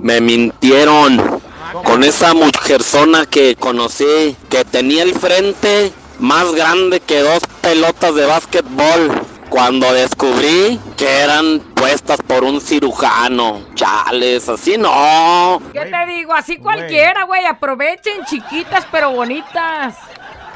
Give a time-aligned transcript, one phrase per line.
[0.00, 1.40] Me mintieron
[1.84, 8.26] con esa mujerzona que conocí, que tenía el frente más grande que dos pelotas de
[8.26, 9.22] básquetbol.
[9.50, 13.60] Cuando descubrí que eran puestas por un cirujano.
[13.74, 15.60] Chales, así no.
[15.72, 16.34] ¿Qué te digo?
[16.34, 17.44] Así cualquiera, güey.
[17.46, 19.96] Aprovechen, chiquitas pero bonitas.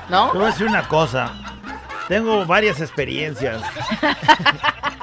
[0.09, 0.31] ¿No?
[0.31, 1.33] Te voy a decir una cosa.
[2.07, 3.63] Tengo varias experiencias.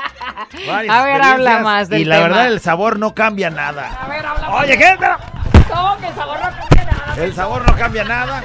[0.90, 2.28] A ver, habla más del Y la tema.
[2.28, 3.90] verdad, el sabor no cambia nada.
[4.02, 4.64] A ver, habla más.
[4.64, 4.98] Oye, ¿qué?
[5.70, 7.16] ¿Cómo que el sabor no cambia nada?
[7.24, 8.44] El sabor no cambia nada.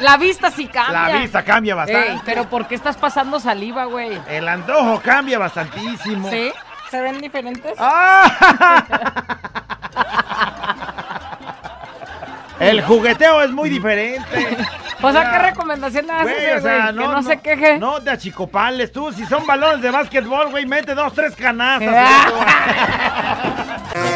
[0.00, 1.08] La vista sí cambia.
[1.08, 2.22] La vista cambia Ey, bastante.
[2.26, 4.20] pero ¿por qué estás pasando saliva, güey?
[4.28, 6.28] El antojo cambia bastantísimo.
[6.30, 6.52] ¿Sí?
[6.90, 7.72] ¿Se ven diferentes?
[7.78, 8.30] ¡Ah!
[12.60, 14.56] El jugueteo es muy diferente.
[15.02, 16.56] O sea, ¿qué recomendación le haces, Güey, güey?
[16.56, 17.78] o sea, que no, no, se queje.
[17.78, 19.12] No te achicopales tú.
[19.12, 22.32] Si son balones de básquetbol, güey, mete dos, tres canastas.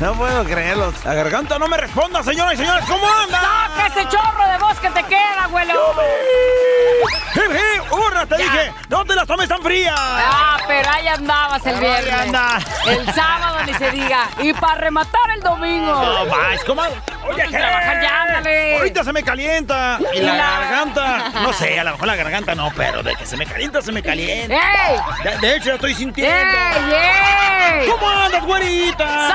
[0.00, 0.92] No puedo creerlo.
[1.04, 2.84] La garganta no me responda, señoras y señores.
[2.86, 3.38] ¿Cómo anda?
[3.40, 5.74] ¡Saca ese chorro de voz que te queda, abuelo!
[7.34, 7.92] ¡Hip, hip!
[7.92, 8.24] ¡Hurra!
[8.24, 9.94] Te dije, no te las tomes tan frías.
[9.96, 12.14] Ah, pero ahí andabas el Ahí viernes.
[12.14, 12.58] anda.
[12.86, 14.28] El sábado ni se diga.
[14.38, 15.92] Y para rematar el domingo.
[16.02, 16.94] No más, comadre.
[17.28, 18.76] Oye, Pues trabajar ya, ándale.
[18.78, 19.98] Ahorita se me calienta.
[20.14, 21.28] Y Y la, la- garganta.
[21.42, 23.92] No sé, a lo mejor la garganta no, pero de que se me calienta, se
[23.92, 24.54] me calienta.
[24.54, 24.98] ¡Ey!
[25.24, 26.34] De, de hecho, ya estoy sintiendo.
[26.34, 27.88] ¡Ey, ey!
[27.88, 29.28] ¿Cómo andas, güerita?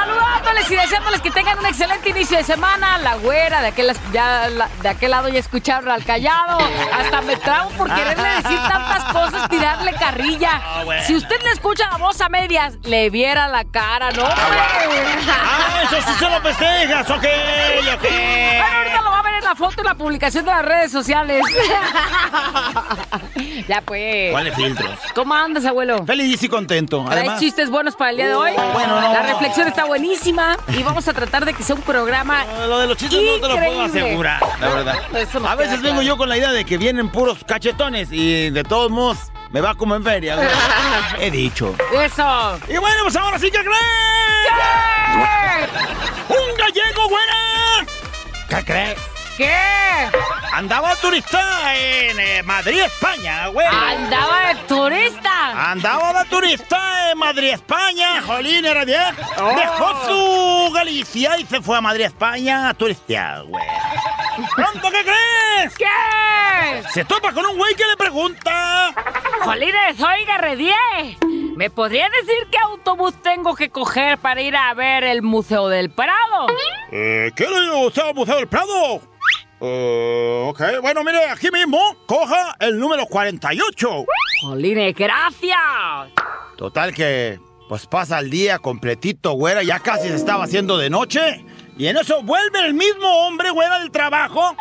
[0.55, 2.97] Saludándoles y deseándoles que tengan un excelente inicio de semana.
[2.99, 6.57] La güera, de aquel, ya, la- de aquel lado ya escucharon al callado.
[6.93, 10.61] Hasta me trago por quererle decir tantas cosas, tirarle carrilla.
[10.63, 11.03] Ah, bueno.
[11.05, 14.23] Si usted le escucha la voz a medias, le viera la cara, ¿no?
[14.25, 19.81] Ah, eso sí se lo festejas, ok, ahorita lo va a ver en la foto
[19.81, 21.43] y la publicación de las redes sociales.
[23.67, 24.31] ya pues.
[24.31, 24.99] ¿Cuáles filtros?
[25.13, 26.05] ¿Cómo andas, abuelo?
[26.05, 27.03] Feliz y contento.
[27.05, 28.51] ¿Traes Además, chistes buenos para el día de hoy?
[28.73, 29.13] Bueno, no.
[29.13, 32.45] La reflexión está buenísima y vamos a tratar de que sea un programa.
[32.67, 34.95] lo de los chistes no te lo puedo asegurar, la verdad.
[35.45, 36.01] A veces vengo claro.
[36.01, 39.17] yo con la idea de que vienen puros cachetones y de todos modos
[39.51, 40.37] me va como en feria.
[41.19, 41.73] He dicho.
[41.93, 42.59] Eso.
[42.67, 43.69] Y bueno, pues ahora sí que crees.
[46.29, 47.85] ¡Un gallego, güera!
[48.49, 49.14] ¿Qué crees?
[49.37, 49.53] ¿Qué?
[50.53, 53.67] Andaba turista en eh, Madrid, España, güey.
[53.67, 55.71] Andaba de turista.
[55.71, 58.21] Andaba de turista en Madrid, España.
[58.21, 59.01] Jolín, era bien.
[59.37, 59.53] Oh.
[59.55, 63.63] Dejó su Galicia y se fue a Madrid, España a turistear, güey.
[64.55, 65.77] ¿Pronto qué crees?
[65.77, 66.83] ¿Qué?
[66.93, 68.93] Se topa con un güey que le pregunta.
[69.41, 71.17] Jolines, oiga, Redié.
[71.55, 75.89] ¿Me podría decir qué autobús tengo que coger para ir a ver el Museo del
[75.89, 76.47] Prado?
[76.91, 79.01] Eh, ¿Quiere ir usted al Museo del Prado?
[79.61, 84.05] Eh, ok, bueno, mire, aquí mismo, coja el número 48.
[84.41, 85.57] Jolines, gracias.
[86.57, 87.39] Total que,
[87.69, 91.45] pues pasa el día completito, güera, ya casi se estaba haciendo de noche.
[91.77, 94.55] Y en eso vuelve el mismo hombre, güera, del trabajo,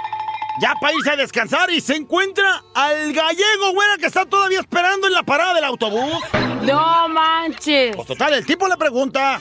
[0.60, 5.06] ya para irse a descansar y se encuentra al gallego, güera, que está todavía esperando
[5.06, 6.22] en la parada del autobús.
[6.62, 7.94] No manches.
[7.94, 9.40] Pues total, el tipo le pregunta,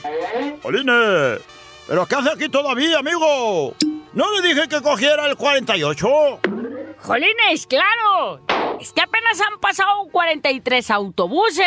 [0.62, 1.38] Oline,
[1.86, 3.74] ¿pero qué hace aquí todavía, amigo?
[4.12, 6.08] ¿No le dije que cogiera el 48?
[7.02, 8.40] Jolines, claro.
[8.80, 11.58] Es que apenas han pasado 43 autobuses.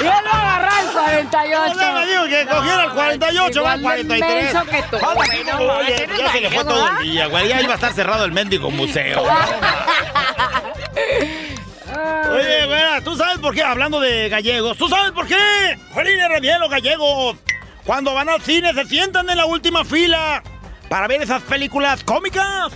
[0.00, 0.90] y él va a agarrar el
[1.26, 1.74] 48.
[1.76, 4.54] No, me dijo que cogiera el 48, va el Igual de 43.
[4.54, 7.48] menso que tú, güey, que- no Oye, ya se le fue todo el día, güey.
[7.48, 9.22] Ya iba a estar cerrado el mendigo museo.
[12.32, 13.62] Oye, güey, ¿tú sabes por qué?
[13.62, 15.36] Hablando de gallegos, ¿tú sabes por qué?
[16.40, 17.36] Bien los gallegos.
[17.84, 20.42] Cuando van al cine se sientan en la última fila
[20.88, 22.72] para ver esas películas cómicas.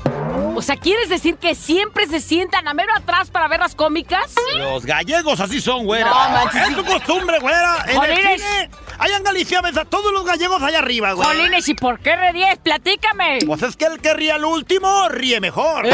[0.54, 4.34] O sea, ¿quieres decir que siempre se sientan a mero atrás para ver las cómicas?
[4.56, 6.10] Los gallegos así son, güera.
[6.10, 6.74] No, manches, es sí.
[6.74, 7.84] su costumbre, güera.
[7.86, 8.42] En el Jolines.
[8.42, 11.26] cine, allá en Galicia ves a todos los gallegos allá arriba, güey.
[11.26, 12.32] Jolines, ¿y por qué re
[12.62, 13.38] Platícame.
[13.46, 15.84] Pues es que el que ríe al último ríe mejor.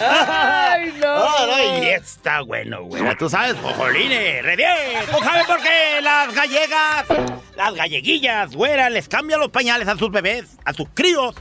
[0.00, 1.28] Ay, no.
[1.54, 3.02] Ay, está bueno, güey.
[3.16, 5.04] Tú sabes, jolines, re bien.
[5.10, 7.04] ¿Tú sabes por qué las gallegas,
[7.56, 11.34] las galleguillas, güera, les cambian los pañales a sus bebés, a sus críos?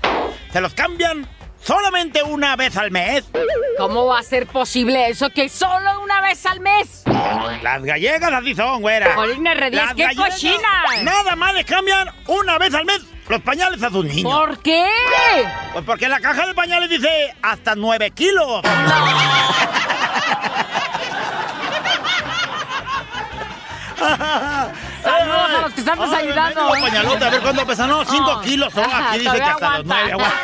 [0.52, 1.28] Se los cambian
[1.62, 3.26] solamente una vez al mes.
[3.78, 7.04] ¿Cómo va a ser posible eso que solo una vez al mes?
[7.62, 9.14] Las gallegas así son, güera.
[9.16, 10.84] Jolín Herrera, Las ¡qué gallegas cochina!
[11.04, 14.32] Nada más le cambian una vez al mes los pañales a sus niños.
[14.32, 14.86] ¿Por qué?
[15.74, 18.62] Pues porque la caja de pañales dice hasta 9 kilos.
[25.04, 26.74] Saludos a los que están desayunando.
[26.74, 27.88] Ay, pañalote, a ver cuándo pesa.
[27.88, 28.42] No, 5 No.
[28.42, 28.74] kilos.
[28.76, 30.12] oh, aquí dice que hasta los 9.
[30.14, 30.38] aguanta.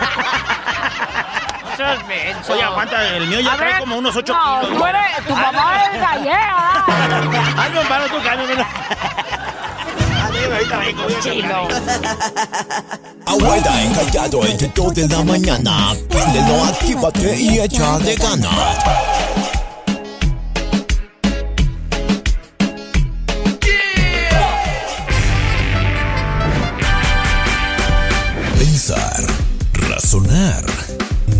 [2.49, 4.77] Oye, aguanta, el mío ya trae como unos 8 no, kilos.
[4.77, 6.85] tú eres, tu mamá es gallega.
[7.57, 8.21] Ay, me paro tu
[10.51, 11.67] ahorita vengo, a Chino.
[13.25, 15.93] Abuela encallado entre dos de la mañana.
[16.09, 18.77] Prendelo, actívate y échale ganas.
[28.57, 29.23] Pensar,
[29.89, 30.65] razonar,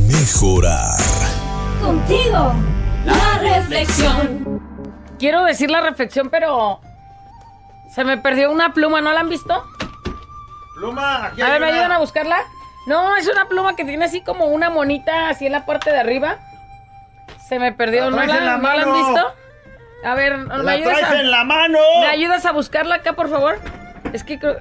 [0.08, 0.98] mejorar.
[1.82, 2.54] Contigo,
[3.06, 4.62] la reflexión.
[5.20, 6.80] Quiero decir la reflexión, pero
[7.94, 9.66] se me perdió una pluma, ¿no la han visto?
[10.76, 11.76] Pluma, aquí A ver, ¿me una.
[11.76, 12.38] ayudan a buscarla?
[12.88, 16.00] No, es una pluma que tiene así como una monita así en la parte de
[16.00, 16.38] arriba.
[17.48, 19.34] Se me perdió, La ¿no la, en la ¿no la han visto?
[20.06, 21.80] A ver, ¿me La ayudas traes a, en la mano.
[22.02, 23.58] ¿me ayudas a buscarla acá, por favor?
[24.12, 24.58] Es que creo-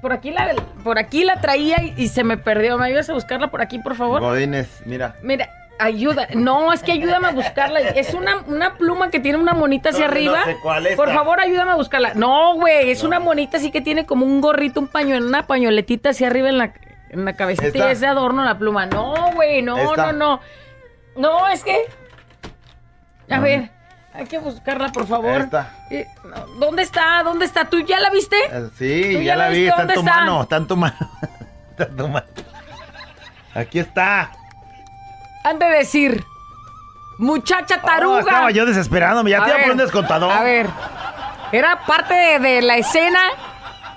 [0.00, 0.54] por aquí la
[0.84, 2.78] por aquí la traía y, y se me perdió.
[2.78, 4.20] ¿Me ayudas a buscarla por aquí, por favor?
[4.20, 5.16] Godines, mira.
[5.22, 6.28] Mira, ayuda.
[6.34, 7.80] No, es que ayúdame a buscarla.
[7.80, 10.44] Es una, una pluma que tiene una monita hacia No, no arriba.
[10.44, 12.14] sé cuál es Por favor, ayúdame a buscarla.
[12.14, 16.10] No, güey, es una monita así que tiene como un gorrito, un pañuelo, una pañoletita
[16.10, 16.72] hacia arriba en la,
[17.10, 17.88] en la cabecita Esta.
[17.88, 18.86] y es de adorno la pluma.
[18.86, 20.12] No, güey, no, Esta.
[20.12, 20.40] no, no.
[21.16, 21.76] No, es que.
[23.30, 23.70] A ver,
[24.14, 25.40] hay que buscarla, por favor.
[25.40, 25.74] Esta.
[25.90, 27.22] Eh, no, ¿Dónde está?
[27.24, 27.64] ¿Dónde está?
[27.66, 28.36] ¿Tú ya la viste?
[28.50, 30.14] Eh, Sí, ¿Tú ya ya la vi, está en ¿Dónde tu está?
[30.20, 30.96] mano, está en tu mano.
[31.70, 32.26] Está en tu mano.
[33.54, 34.32] Aquí está.
[35.48, 36.24] Han de decir.
[37.18, 38.20] Muchacha Oh, taruga.
[38.20, 40.30] estaba yo desesperándome, ya A te iba a poner un descontador.
[40.32, 40.66] A ver,
[41.50, 43.18] era parte de, de la escena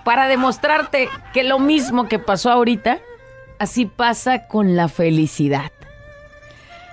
[0.04, 2.98] para demostrarte que lo mismo que pasó ahorita,
[3.60, 5.72] así pasa con la felicidad.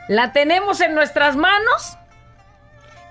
[0.08, 1.96] La tenemos en nuestras manos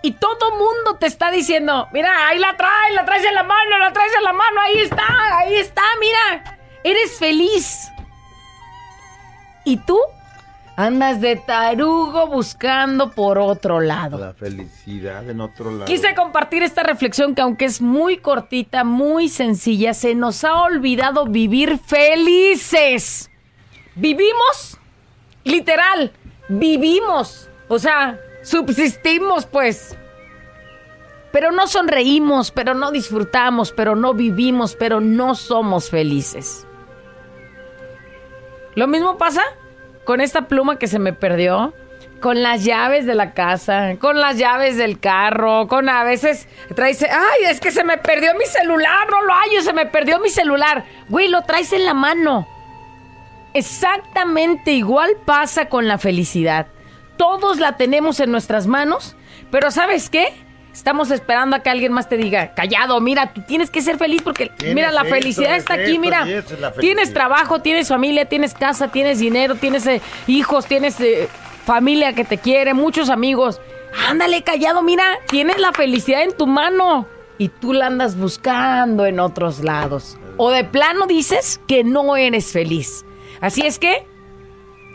[0.04, 3.80] y todo mundo te está diciendo, mira, ahí la traes, la traes en la mano,
[3.80, 7.88] la traes en la mano, ahí está, ahí está, mira, eres feliz.
[9.64, 10.00] ¿Y tú?
[10.80, 14.20] Andas de tarugo buscando por otro lado.
[14.20, 15.86] La felicidad en otro lado.
[15.86, 21.26] Quise compartir esta reflexión que aunque es muy cortita, muy sencilla, se nos ha olvidado
[21.26, 23.32] vivir felices.
[23.96, 24.78] Vivimos,
[25.44, 26.12] literal,
[26.48, 27.50] vivimos.
[27.70, 29.98] O sea, subsistimos pues.
[31.32, 36.68] Pero no sonreímos, pero no disfrutamos, pero no vivimos, pero no somos felices.
[38.76, 39.42] Lo mismo pasa
[40.08, 41.74] con esta pluma que se me perdió,
[42.22, 47.04] con las llaves de la casa, con las llaves del carro, con a veces traes,
[47.04, 50.30] ay, es que se me perdió mi celular, no lo hallo, se me perdió mi
[50.30, 50.86] celular.
[51.10, 52.48] Güey, lo traes en la mano.
[53.54, 56.68] Exactamente igual pasa con la felicidad.
[57.18, 59.18] Todos la tenemos en nuestras manos,
[59.52, 60.34] pero ¿sabes qué?
[60.78, 64.22] Estamos esperando a que alguien más te diga, callado, mira, tú tienes que ser feliz
[64.22, 66.24] porque, mira, la esto, felicidad es está aquí, mira.
[66.30, 66.46] es
[66.80, 71.30] Tienes trabajo, tienes familia, tienes casa, tienes dinero, tienes eh, hijos, tienes eh,
[71.66, 73.60] familia que te quiere, muchos amigos.
[74.08, 77.08] Ándale, callado, mira, tienes la felicidad en tu mano
[77.40, 80.16] y tú la andas buscando en otros lados.
[80.38, 83.04] O de plano dices que no eres feliz.
[83.42, 84.06] Así es que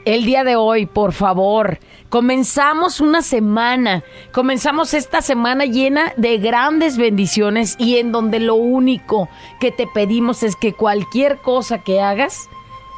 [0.04, 1.80] el día de hoy, por favor,
[2.12, 9.30] comenzamos una semana, comenzamos esta semana llena de grandes bendiciones y en donde lo único
[9.58, 12.50] que te pedimos es que cualquier cosa que hagas,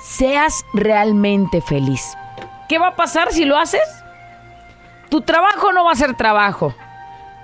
[0.03, 2.03] seas realmente feliz.
[2.69, 3.89] ¿Qué va a pasar si lo haces?
[5.11, 6.75] Tu trabajo no va a ser trabajo.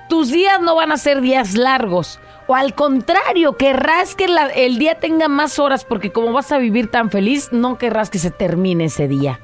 [0.09, 2.19] Tus días no van a ser días largos.
[2.49, 6.91] O al contrario, querrás que el día tenga más horas porque como vas a vivir
[6.91, 9.39] tan feliz, no querrás que se termine ese día.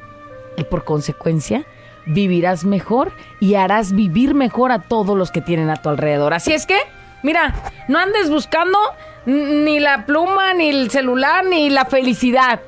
[0.57, 1.65] Y por consecuencia,
[2.07, 6.33] vivirás mejor y harás vivir mejor a todos los que tienen a tu alrededor.
[6.33, 6.79] Así es que,
[7.23, 7.55] mira,
[7.89, 8.79] no andes buscando
[9.27, 12.61] ni la pluma, ni el celular, ni la felicidad,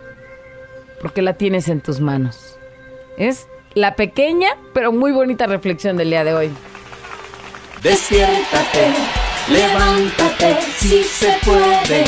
[1.01, 2.59] porque la tienes en tus manos.
[3.17, 6.51] Es la pequeña, pero muy bonita reflexión del día de hoy.
[7.83, 8.89] Despiértate,
[9.49, 12.05] levántate, si se puede.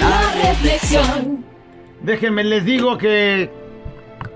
[0.00, 1.44] La reflexión.
[2.00, 3.50] Déjenme les digo que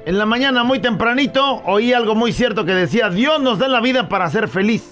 [0.06, 3.80] en la mañana muy tempranito oí algo muy cierto que decía, Dios nos da la
[3.80, 4.84] vida para ser feliz.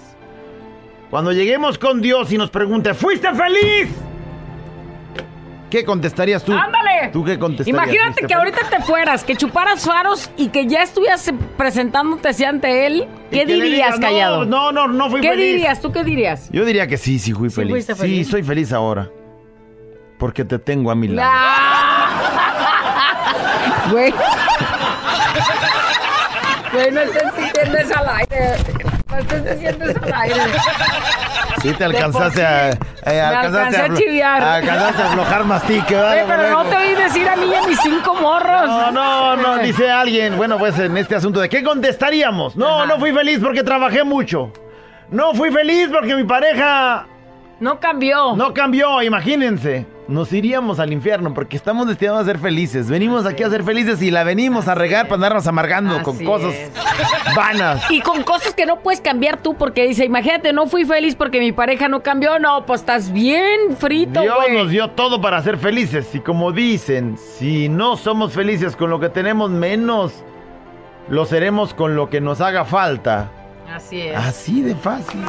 [1.08, 3.88] Cuando lleguemos con Dios y nos pregunte, ¿fuiste feliz?
[5.70, 6.52] ¿qué contestarías tú?
[6.52, 7.08] ¡Ándale!
[7.12, 7.84] ¿Tú qué contestarías?
[7.84, 12.86] Imagínate que ahorita te fueras, que chuparas faros y que ya estuvieras presentándote así ante
[12.86, 13.08] él.
[13.32, 14.44] ¿Qué dirías, digas, callado?
[14.44, 15.46] No, no, no, fui ¿Qué feliz.
[15.46, 15.80] dirías?
[15.80, 16.48] ¿Tú qué dirías?
[16.52, 17.70] Yo diría que sí, sí fui ¿Sí feliz.
[17.72, 18.28] fuiste Sí, feliz?
[18.30, 19.10] soy feliz ahora.
[20.16, 21.28] Porque te tengo a mi lado.
[23.90, 24.14] Güey.
[26.72, 28.56] Güey, no estés diciendo eso al aire.
[29.10, 30.40] No estés diciendo eso al aire.
[31.62, 34.42] Sí, te alcanzaste por a, eh, Me alcanzaste a aflo- chiviar.
[34.42, 36.12] Alcanzaste a aflojar mastique, ¿verdad?
[36.12, 38.66] Güey, pero no te oí decir a mí y a mis cinco morros.
[38.66, 40.36] No, no, no, dice alguien.
[40.36, 42.56] Bueno, pues en este asunto de qué contestaríamos.
[42.56, 42.86] No, Ajá.
[42.86, 44.52] no fui feliz porque trabajé mucho.
[45.10, 47.06] No fui feliz porque mi pareja
[47.60, 48.34] No cambió.
[48.34, 49.86] no cambió, imagínense.
[50.06, 52.90] Nos iríamos al infierno porque estamos destinados a ser felices.
[52.90, 56.52] Venimos aquí a ser felices y la venimos a regar para andarnos amargando con cosas
[56.52, 56.70] es.
[57.34, 57.90] vanas.
[57.90, 61.40] Y con cosas que no puedes cambiar tú, porque dice, imagínate, no fui feliz porque
[61.40, 62.38] mi pareja no cambió.
[62.38, 67.16] No, pues estás bien frito, Dios nos dio todo para ser felices y como dicen,
[67.38, 70.12] si no somos felices con lo que tenemos, menos
[71.08, 73.30] lo seremos con lo que nos haga falta.
[73.72, 74.16] Así es.
[74.16, 75.20] Así de fácil.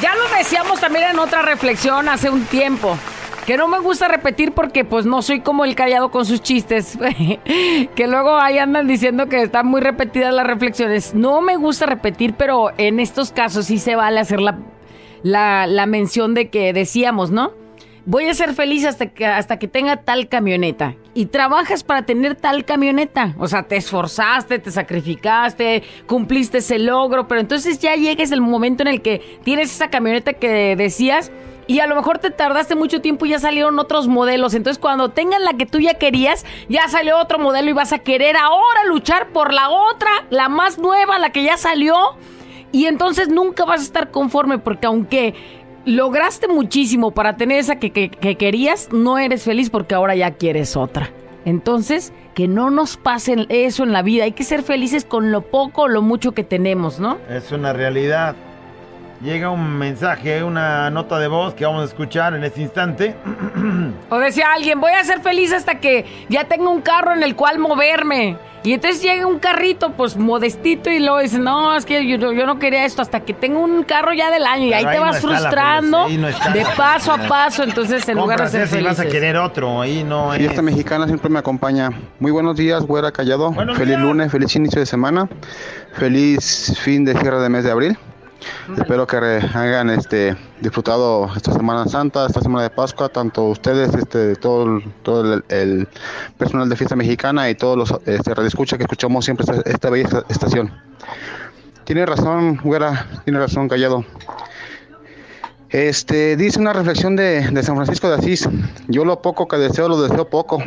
[0.00, 2.96] Ya lo decíamos también en otra reflexión hace un tiempo.
[3.46, 6.98] Que no me gusta repetir porque pues no soy como el callado con sus chistes.
[7.94, 11.14] que luego ahí andan diciendo que están muy repetidas las reflexiones.
[11.14, 14.58] No me gusta repetir, pero en estos casos sí se vale hacer la,
[15.22, 17.52] la, la mención de que decíamos, ¿no?
[18.06, 20.94] Voy a ser feliz hasta que, hasta que tenga tal camioneta.
[21.14, 23.34] Y trabajas para tener tal camioneta.
[23.38, 28.82] O sea, te esforzaste, te sacrificaste, cumpliste ese logro, pero entonces ya llegues el momento
[28.82, 31.30] en el que tienes esa camioneta que decías
[31.66, 34.54] y a lo mejor te tardaste mucho tiempo y ya salieron otros modelos.
[34.54, 37.98] Entonces cuando tengan la que tú ya querías, ya salió otro modelo y vas a
[37.98, 41.94] querer ahora luchar por la otra, la más nueva, la que ya salió.
[42.72, 45.34] Y entonces nunca vas a estar conforme porque aunque
[45.84, 50.32] lograste muchísimo para tener esa que, que- que querías, no eres feliz porque ahora ya
[50.32, 51.10] quieres otra.
[51.44, 54.24] Entonces, que no nos pase eso en la vida.
[54.24, 57.18] Hay que ser felices con lo poco o lo mucho que tenemos, ¿no?
[57.28, 58.34] Es una realidad.
[59.22, 63.14] Llega un mensaje, una nota de voz que vamos a escuchar en este instante.
[64.10, 67.34] O decía alguien, voy a ser feliz hasta que ya tenga un carro en el
[67.34, 68.36] cual moverme.
[68.64, 72.46] Y entonces llega un carrito, pues modestito, y luego dice, no, es que yo, yo
[72.46, 74.66] no quería esto hasta que tenga un carro ya del año.
[74.66, 77.62] Y ahí te no vas frustrando no de paso a paso.
[77.62, 79.82] Entonces, en lugar de ser ese y vas a querer otro.
[79.82, 80.38] Ahí no es.
[80.38, 81.90] Fiesta mexicana siempre me acompaña.
[82.18, 83.52] Muy buenos días, güera callado.
[83.52, 84.00] Buenos feliz días.
[84.00, 85.28] lunes, feliz inicio de semana.
[85.92, 87.98] Feliz fin de cierre de mes de abril.
[88.76, 94.36] Espero que hayan este, disfrutado esta Semana Santa, esta Semana de Pascua, tanto ustedes, este,
[94.36, 95.88] todo, todo el,
[96.38, 98.34] personal de Fiesta Mexicana y todos los este,
[98.76, 100.72] que escuchamos siempre esta, bella esta- estación.
[101.84, 104.04] Tiene razón, güera, tiene razón, callado.
[105.68, 108.48] Este, dice una reflexión de, de San Francisco de Asís.
[108.88, 110.62] Yo lo poco que deseo, lo deseo poco.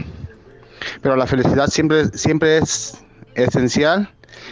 [1.01, 3.03] Pero la felicidad siempre, siempre es
[3.36, 4.10] esencial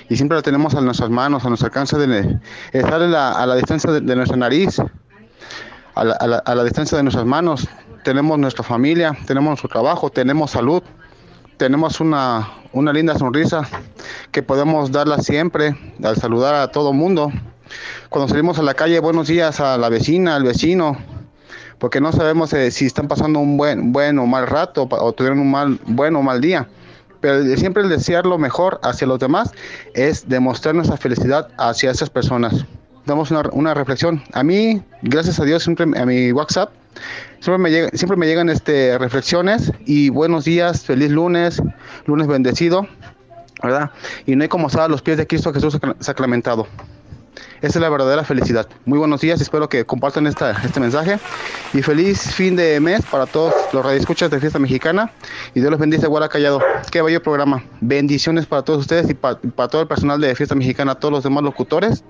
[0.10, 2.40] y siempre la tenemos a nuestras manos, a nuestro alcance, de,
[2.74, 4.80] estar a la, a distancia de, nuestra nariz,
[5.96, 7.68] a la, a la- distancia de nuestras manos.
[8.04, 10.84] Tenemos nuestra familia, tenemos nuestro trabajo, tenemos salud,
[11.58, 13.68] tenemos una, una linda sonrisa
[14.32, 17.32] que podemos darla siempre al saludar a todo mundo.
[18.10, 20.98] Cuando salimos a la calle, buenos días a la vecina, al vecino,
[21.80, 25.40] porque no sabemos eh, si están pasando un buen, buen o mal rato o tuvieron
[25.40, 26.68] un mal, buen o mal día.
[27.22, 29.52] Pero siempre el desear lo mejor hacia los demás
[29.94, 32.66] es demostrar nuestra felicidad hacia esas personas.
[33.06, 34.24] Damos una, reflexión.
[34.34, 36.72] A mí, gracias a Dios, siempre a mi WhatsApp,
[37.40, 41.62] siempre me, llega- siempre me llegan este, reflexiones y buenos días, feliz lunes,
[42.08, 42.88] lunes bendecido,
[43.62, 43.92] ¿verdad?
[44.26, 46.68] Y no hay como estar a los pies de Cristo Jesús sacra- sacramentado.
[47.66, 48.68] Esa es la verdadera felicidad.
[48.86, 51.18] Muy buenos días, espero que compartan esta, este mensaje.
[51.74, 55.12] Y feliz fin de mes para todos los radioescuchas de Fiesta Mexicana.
[55.56, 56.62] Y Dios los bendice, Guara Callado.
[56.92, 57.64] Qué bello programa.
[57.82, 61.24] Bendiciones para todos ustedes y pa- para todo el personal de Fiesta Mexicana, todos los
[61.24, 62.04] demás locutores.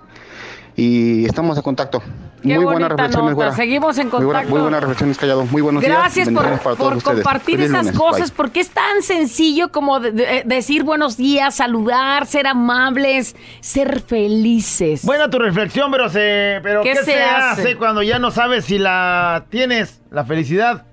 [0.75, 2.01] Y estamos en contacto.
[2.43, 3.51] Qué muy buenas reflexiones, nota.
[3.53, 4.49] Seguimos en Muy, buena- contacto.
[4.51, 5.45] muy buenas reflexiones, Callado.
[5.45, 5.97] Muy buenos días.
[5.97, 7.99] Gracias por, compartir Feliz esas lunes.
[7.99, 8.37] cosas, Bye.
[8.37, 15.03] porque es tan sencillo como de- de- decir buenos días, saludar, ser amables, ser felices.
[15.05, 17.61] Buena tu reflexión, pero se, pero ¿Qué ¿qué, se se, hace?
[17.61, 17.75] hace?
[17.77, 20.83] cuando ya no sabes si la tienes la felicidad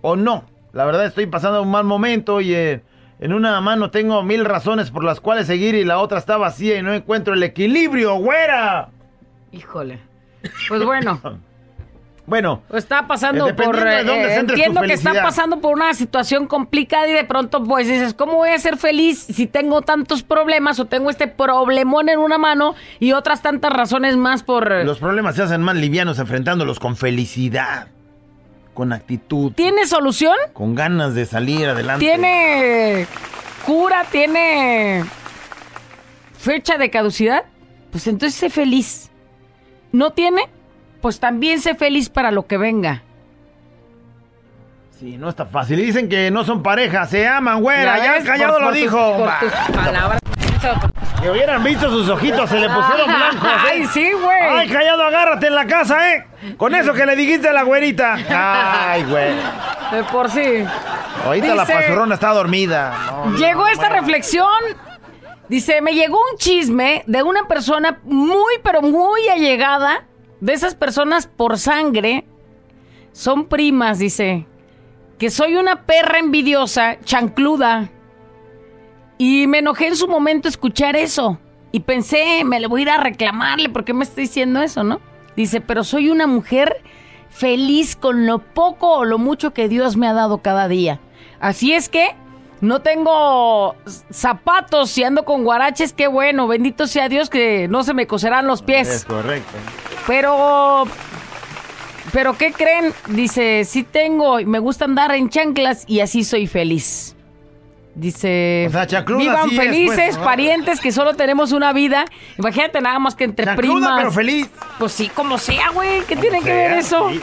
[0.00, 0.44] o no?
[0.72, 2.82] La verdad estoy pasando un mal momento y eh,
[3.20, 6.78] en una mano tengo mil razones por las cuales seguir y la otra está vacía
[6.78, 8.88] y no encuentro el equilibrio, güera.
[9.52, 10.00] Híjole.
[10.68, 11.20] Pues bueno,
[12.26, 13.76] Bueno, está pasando Eh, por...
[13.76, 18.14] de eh, entiendo que está pasando por una situación complicada y de pronto pues dices,
[18.14, 22.36] ¿cómo voy a ser feliz si tengo tantos problemas o tengo este problemón en una
[22.36, 24.68] mano y otras tantas razones más por...
[24.84, 27.88] los problemas se hacen más livianos enfrentándolos con felicidad.
[28.74, 30.34] con actitud, ¿Tiene solución?
[30.52, 32.04] con ganas de salir adelante.
[32.04, 33.06] ¿Tiene
[33.64, 34.04] cura?
[34.10, 35.04] ¿Tiene
[36.36, 37.44] fecha de caducidad?
[37.92, 39.10] Pues entonces sé feliz.
[39.96, 40.42] ¿No tiene?
[41.00, 43.02] Pues también sé feliz para lo que venga.
[45.00, 45.78] Sí, no está fácil.
[45.78, 47.96] Dicen que no son pareja, se aman, güera.
[47.98, 49.16] Ya, callado Por- lo por tus- dijo.
[49.16, 50.20] por tus palabras.
[51.22, 53.48] Que hubieran visto sus ojitos, se le pusieron blancos.
[53.48, 53.68] ¿eh?
[53.70, 54.38] Ay, sí, güey.
[54.42, 56.26] Ay, callado, agárrate en la casa, ¿eh?
[56.58, 58.16] Con eso que le dijiste a la güerita.
[58.28, 59.34] Ay, güey.
[59.92, 60.62] De por sí.
[61.24, 62.94] Ahorita la pazurrona está dormida.
[63.10, 64.02] No, no, Llegó no, esta bueno.
[64.02, 64.46] reflexión.
[65.48, 70.06] Dice, me llegó un chisme de una persona muy, pero muy allegada.
[70.40, 72.26] De esas personas por sangre.
[73.12, 74.46] Son primas, dice.
[75.18, 77.90] Que soy una perra envidiosa, chancluda.
[79.18, 81.38] Y me enojé en su momento escuchar eso.
[81.72, 83.70] Y pensé, me le voy a ir a reclamarle.
[83.70, 85.00] ¿Por qué me está diciendo eso, no?
[85.36, 86.82] Dice, pero soy una mujer
[87.30, 91.00] feliz con lo poco o lo mucho que Dios me ha dado cada día.
[91.40, 92.14] Así es que
[92.60, 93.74] no tengo
[94.10, 98.46] zapatos y ando con guaraches, qué bueno, bendito sea Dios que no se me coserán
[98.46, 99.04] los Es pies.
[99.04, 99.52] correcto.
[100.06, 100.84] Pero,
[102.12, 102.92] pero ¿qué creen?
[103.08, 107.14] Dice, sí tengo, y me gusta andar en chanclas y así soy feliz.
[107.94, 110.24] Dice, O sea, chancluda vivan sí es, felices, pues, ¿no?
[110.24, 112.04] parientes, que solo tenemos una vida.
[112.38, 113.94] Imagínate nada más que entre primas.
[113.96, 114.50] pero feliz.
[114.78, 116.02] Pues sí, como sea, güey.
[116.02, 117.08] ¿Qué tiene que ver eso?
[117.10, 117.20] sí.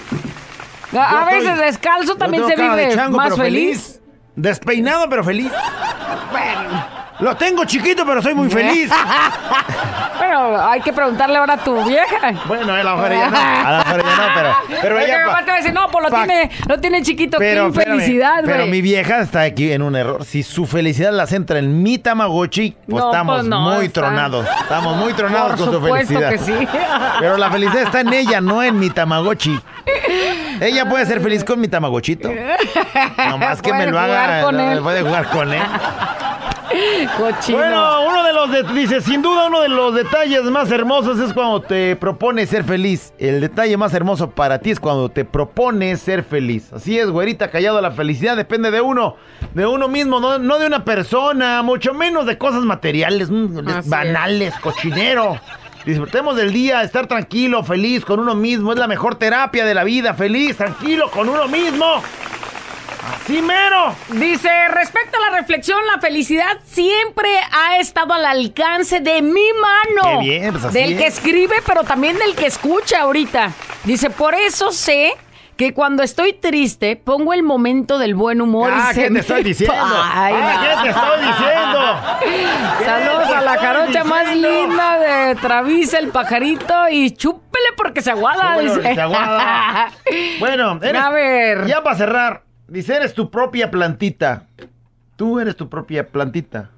[0.98, 4.00] A, a Yo estoy- veces descalzo también se vive chango, más feliz.
[4.36, 5.52] Despeinado, pero feliz.
[7.24, 8.92] Lo tengo chiquito, pero soy muy feliz.
[10.20, 12.34] bueno, hay que preguntarle ahora a tu vieja.
[12.48, 13.38] bueno, a la mujer ya no.
[13.38, 15.18] A la mujer ya no, pero, pero ella.
[15.46, 17.38] te va a decir, no, pues lo tiene, lo tiene chiquito.
[17.38, 18.51] Pero, Qué infelicidad, güey.
[18.51, 20.25] pero mi vieja está aquí en un error.
[20.25, 24.46] Si su felicidad la centra en mi Tamagotchi, pues No, estamos pues no, muy tronados.
[24.62, 26.30] Estamos muy tronados Por con su felicidad.
[26.30, 26.68] que sí.
[27.22, 29.58] Pero la felicidad está en ella, no en mi Tamagotchi.
[30.60, 32.30] Ella puede ser feliz con mi Tamagotchito.
[33.30, 34.42] Nomás que me lo haga.
[34.42, 34.80] con no, él.
[34.82, 35.62] Puede jugar con él.
[37.18, 37.58] Cochino.
[37.58, 41.34] Bueno, uno de los de- dice, sin duda uno de los detalles más hermosos es
[41.34, 43.13] cuando te propones ser feliz.
[43.20, 46.72] El detalle más hermoso para ti es cuando te propones ser feliz.
[46.74, 49.15] Así es, güerita, callado, la felicidad depende de uno,
[49.53, 53.90] de uno mismo, no, no de una persona, mucho menos de cosas materiales, mm, es.
[53.90, 55.40] banales, cochinero.
[55.86, 59.83] Disfrutemos del día, estar tranquilo, feliz con uno mismo, es la mejor terapia de la
[59.83, 61.86] vida, feliz, tranquilo con uno mismo.
[63.16, 63.96] Así mero.
[64.09, 70.20] Dice, respecto a la reflexión, la felicidad siempre ha estado al alcance de mi mano.
[70.22, 71.18] Qué bien, pues así Del que es.
[71.18, 73.51] escribe, pero también del que escucha ahorita.
[73.83, 75.13] Dice, por eso sé
[75.57, 78.72] que cuando estoy triste, pongo el momento del buen humor.
[78.74, 79.75] Ah, y se ¿qué me- te estoy diciendo?
[80.13, 80.61] Ay, ah.
[80.61, 81.79] ¿qué te estoy diciendo?
[82.85, 88.11] Saludos ¿Qué a la jarocha más linda de Travisa el pajarito y chúpele porque se
[88.11, 88.53] aguada.
[88.55, 88.96] Bueno, dice.
[88.96, 89.92] se aguada.
[90.39, 91.66] Bueno, eres, A ver.
[91.68, 94.48] ya para cerrar, dice, eres tu propia plantita.
[95.16, 96.72] Tú eres tu propia plantita.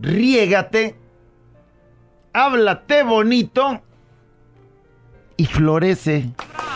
[0.00, 0.96] Riégate,
[2.32, 3.80] háblate bonito
[5.36, 6.30] y florece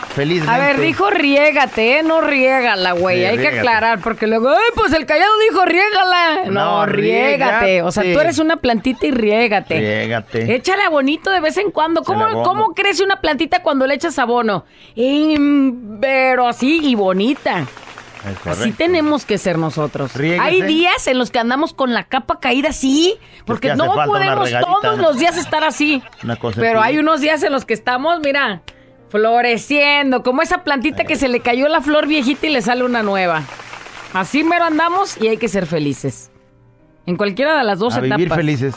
[0.09, 0.53] felizmente.
[0.53, 2.03] A ver, dijo riégate, ¿eh?
[2.03, 3.19] No riégala, güey.
[3.19, 6.45] Sí, Hay que aclarar, porque luego, ay, pues el callado dijo riégala.
[6.45, 7.81] No, No, riégate.
[7.83, 9.77] O sea, tú eres una plantita y riégate.
[9.77, 10.55] Riégate.
[10.55, 12.03] Échale a bonito de vez en cuando.
[12.03, 12.43] ¿Cómo.
[12.43, 14.65] ¿Cómo crece una plantita cuando le echas abono?
[14.95, 17.65] Pero así y bonita.
[18.45, 20.11] Así tenemos que ser nosotros.
[20.15, 24.97] Hay días en los que andamos con la capa caída así, porque no podemos todos
[24.99, 26.03] los días estar así.
[26.23, 28.61] Una cosa Pero hay unos días en los que estamos, mira,
[29.09, 33.03] floreciendo, como esa plantita que se le cayó la flor viejita y le sale una
[33.03, 33.43] nueva.
[34.13, 36.31] Así mero andamos y hay que ser felices.
[37.05, 38.17] En cualquiera de las dos A etapas.
[38.17, 38.75] vivir felices.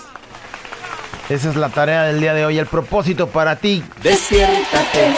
[1.29, 3.83] Esa es la tarea del día de hoy, el propósito para ti.
[4.03, 5.13] Despiértate,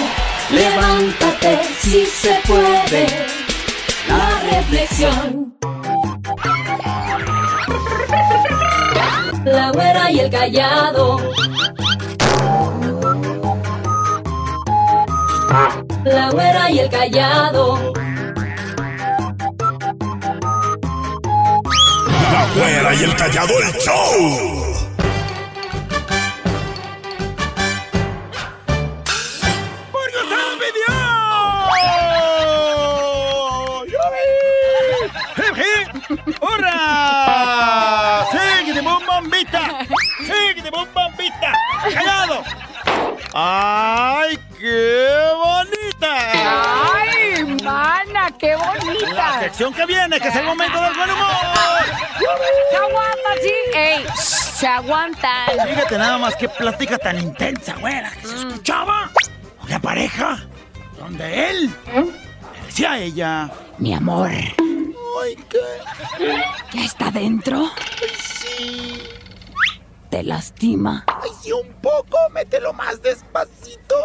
[0.52, 3.43] levántate, si se puede.
[4.08, 5.54] La reflexión.
[9.44, 11.20] La güera y el callado.
[16.04, 17.92] La güera y el callado.
[22.32, 24.63] La güera y el callado el show.
[43.36, 46.92] ¡Ay, qué bonita!
[46.94, 49.40] ¡Ay, mana, qué La bonita!
[49.40, 51.26] sección que viene, que es el momento del buen humor.
[52.70, 53.52] ¡Se aguantan, sí!
[53.76, 54.04] ¡Ey!
[54.16, 55.48] ¡Se aguantan!
[55.68, 59.10] Fíjate nada más qué plática tan intensa, güera, que se escuchaba.
[59.64, 60.38] Una pareja
[60.96, 62.12] donde él, el
[62.66, 63.50] decía ella.
[63.78, 66.38] Mi amor, Ay, ¿qué?
[66.72, 67.68] ¿ya está dentro?
[68.38, 69.02] Sí.
[70.14, 71.02] ¿Te lastima?
[71.08, 72.16] Ay, sí, un poco.
[72.30, 73.96] Mételo más despacito.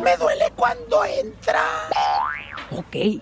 [0.00, 1.64] Me duele cuando entra.
[2.70, 3.20] Ok.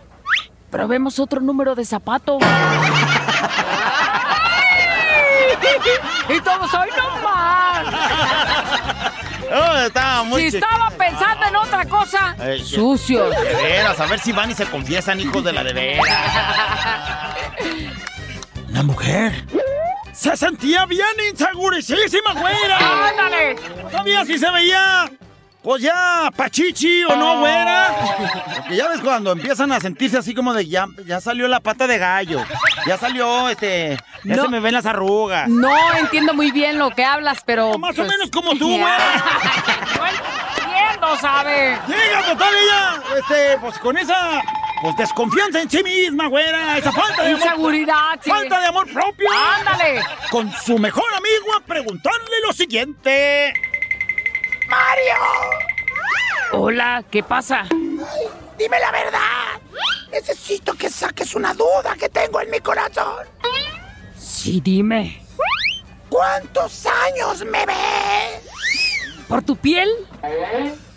[0.71, 2.37] Probemos otro número de zapato.
[6.29, 7.87] y todos hoy no más.
[9.51, 13.31] Oh, estaba muy Si estaba pensando en otra cosa, Ay, sucios.
[13.31, 16.07] De veras, a ver si van y se confiesan, hijos de la de veras.
[18.69, 19.43] Una mujer.
[20.21, 23.09] Se sentía bien insegurísima, güera.
[23.09, 23.57] ¡Ándale!
[23.83, 25.11] No sabía si se veía,
[25.63, 27.95] pues ya, pachichi o no, güera.
[28.59, 31.87] Porque ya ves cuando empiezan a sentirse así como de ya, ya salió la pata
[31.87, 32.45] de gallo.
[32.87, 34.43] Ya salió, este, ya No.
[34.43, 35.49] se me ven las arrugas.
[35.49, 37.79] No entiendo muy bien lo que hablas, pero.
[37.79, 38.99] Más o pues, menos como tú, güera.
[39.97, 41.79] No entiendo, ¿sabe?
[41.89, 44.43] Llega total ella, este, pues con esa,
[44.81, 46.79] pues desconfianza en sí misma, güera.
[46.79, 47.45] Esa falta de amor.
[47.47, 48.31] Inseguridad, sí.
[48.31, 49.29] Falta de amor propio.
[49.59, 50.03] ¡Ándale!
[50.31, 53.53] Con su mejor amigo a preguntarle lo siguiente.
[54.69, 55.15] Mario,
[56.53, 57.65] Hola, ¿qué pasa?
[58.59, 59.61] dime la verdad.
[60.13, 63.27] Necesito que saques una duda que tengo en mi corazón.
[64.19, 65.23] Sí, dime.
[66.09, 69.27] ¿Cuántos años me ves?
[69.29, 69.89] ¿Por tu piel?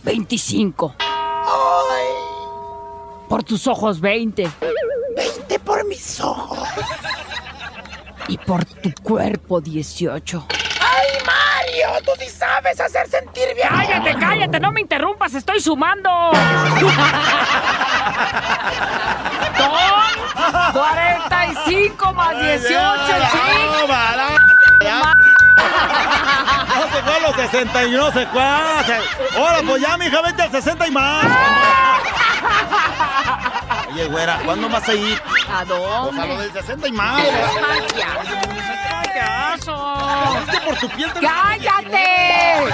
[0.03, 0.95] 25.
[3.33, 4.47] Por tus ojos, 20.
[5.15, 6.69] 20 por mis ojos.
[8.27, 10.45] Y por tu cuerpo, 18.
[10.79, 11.99] ¡Ay, Mario!
[12.05, 13.69] Tú sí sabes hacer sentir bien.
[13.69, 14.59] ¡Cállate, cállate!
[14.59, 15.33] ¡No me interrumpas!
[15.33, 16.11] ¡Estoy sumando!
[19.57, 24.27] Son 45 más 18, No, para.
[24.79, 25.13] Ya.
[26.67, 28.95] No se fue a los 60 y no sé cuántos.
[29.35, 32.02] Ahora, pues ya, mija, vete al 60 y más.
[33.91, 35.21] Oye, güera, ¿cuándo vas a ir?
[35.23, 36.38] ¿A Pues a lo dónde?
[36.38, 37.21] del 60 y más.
[39.06, 40.36] ¡Payaso!
[40.47, 42.73] Es que por tu piel te ¡Cállate!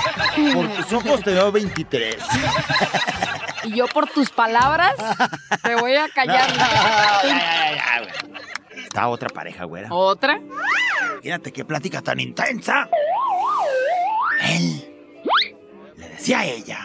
[0.54, 2.18] Por tus ojos te veo 23.
[3.64, 4.96] Y yo por tus palabras
[5.64, 6.50] te voy a callar.
[8.76, 9.90] Está otra pareja, güera.
[9.92, 10.40] ¿Otra?
[11.16, 12.88] Imagínate qué plática tan intensa.
[14.42, 14.89] Él
[16.20, 16.80] le decía a ella.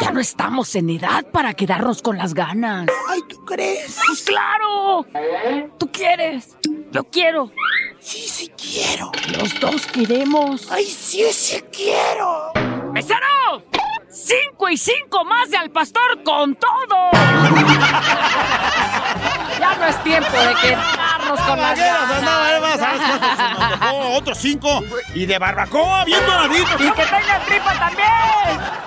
[0.00, 2.86] Ya no estamos en edad para quedarnos con las ganas.
[3.08, 3.98] Ay, ¿tú crees?
[4.06, 5.06] ¡Pues claro!
[5.78, 6.56] ¿Tú quieres?
[6.92, 7.50] Yo quiero.
[7.98, 9.10] Sí, sí quiero.
[9.36, 10.70] Los dos queremos.
[10.70, 12.52] Ay, sí, sí quiero.
[12.92, 13.64] ¡Mesero!
[14.08, 17.10] ¡Cinco y cinco más de al pastor con todo!
[19.60, 20.54] ya no es tiempo de
[21.26, 21.76] quedarnos con nos
[23.80, 24.82] dejó Otros cinco.
[25.14, 26.74] Y de barbacoa, bien doradito.
[26.78, 28.86] ¡Y que tenga tripa también!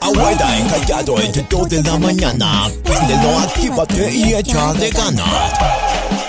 [0.00, 2.68] Abuela encallado entre dos de la mañana.
[2.82, 6.27] Prendelo, actívate y échale ganas.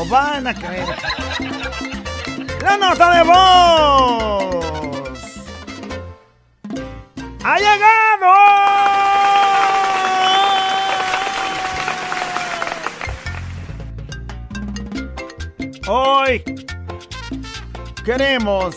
[0.00, 0.86] Lo van a creer.
[2.62, 4.64] La nota de voz.
[7.44, 8.30] ¡Ha llegado!
[15.88, 16.44] Hoy
[18.04, 18.76] queremos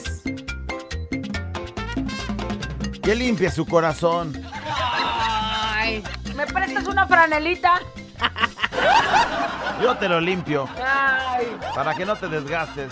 [3.01, 4.33] que limpie su corazón.
[4.65, 6.03] Ay,
[6.35, 7.79] ¿me prestas una franelita?
[9.83, 12.91] Yo te lo limpio Ay, para que no te desgastes.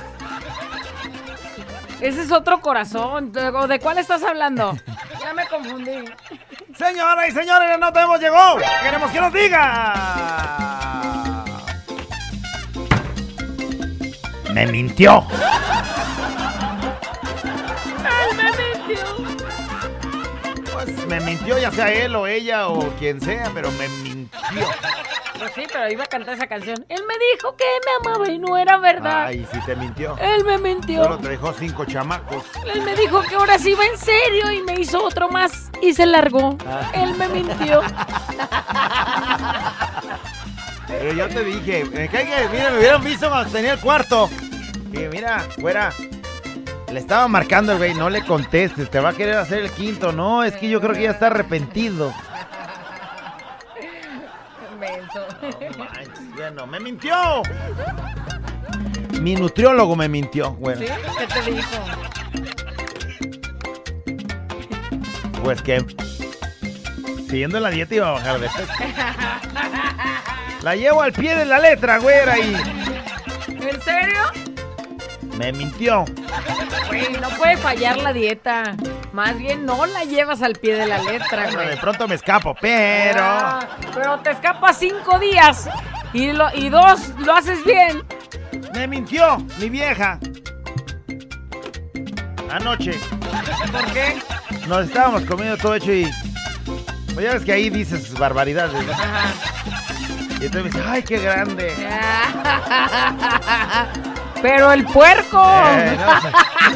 [2.01, 3.32] ese es otro corazón.
[3.32, 4.73] ¿De, de cuál estás hablando?
[5.21, 6.04] Ya me confundí.
[6.75, 8.58] Señoras y señores, la nota hemos llegó.
[8.82, 9.93] Queremos que nos diga.
[14.51, 15.23] Me mintió.
[18.32, 19.06] Él me mintió.
[20.73, 24.67] Pues me mintió ya sea él o ella o quien sea, pero me mintió.
[25.41, 26.86] Pues sí, pero iba a cantar esa canción.
[26.88, 29.25] Él me dijo que me amaba y no era verdad.
[29.25, 30.15] Ay, sí te mintió.
[30.19, 31.04] Él me mintió.
[31.04, 32.43] Solo dejó cinco chamacos.
[32.71, 35.95] Él me dijo que ahora sí iba en serio y me hizo otro más y
[35.95, 36.60] se largó.
[36.67, 36.91] Ah.
[36.93, 37.82] Él me mintió.
[40.88, 44.30] Pero yo te dije, me cae que, mira, me hubieran visto cuando tenía el cuarto.
[44.93, 45.91] Y mira, fuera.
[46.91, 50.12] Le estaba marcando el güey, no le contestes, te va a querer hacer el quinto.
[50.12, 52.13] No, es que yo creo que ya está arrepentido.
[55.12, 55.78] Eso.
[55.78, 57.41] Manches, Bueno, me mintió.
[59.21, 60.52] Mi nutriólogo me mintió.
[60.54, 60.88] Bueno, ¿Sí?
[61.17, 61.69] ¿Qué te dijo?
[65.43, 65.84] pues que
[67.28, 68.74] siguiendo la dieta iba a bajar de peso.
[70.62, 72.54] La llevo al pie de la letra, güera, y
[73.47, 74.21] ¿En serio?
[75.38, 76.06] me mintió.
[76.89, 78.76] Güey, no puede fallar la dieta.
[79.13, 81.80] Más bien no la llevas al pie de la letra, Bueno, de güey.
[81.80, 83.19] pronto me escapo, pero...
[83.21, 85.67] Ah, pero te escapas cinco días
[86.13, 88.04] y, lo, y dos lo haces bien.
[88.74, 90.17] Me mintió, mi vieja.
[92.50, 93.00] Anoche
[93.71, 94.17] ¿Por qué?
[94.67, 96.10] nos estábamos comiendo todo hecho y...
[97.13, 98.93] Pues ya ves que ahí dices barbaridades, ¿no?
[98.93, 99.26] Ajá.
[100.39, 101.74] Y entonces me dice, ay, qué grande.
[104.41, 105.41] Pero el puerco.
[105.43, 105.97] Eh,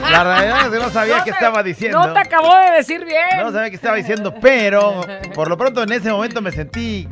[0.01, 1.99] no la realidad es que no sabía No qué estaba diciendo.
[2.08, 3.23] No te acabó de decir bien.
[3.43, 5.01] No sabía qué estaba diciendo, pero
[5.34, 7.08] por lo pronto en ese momento me sentí,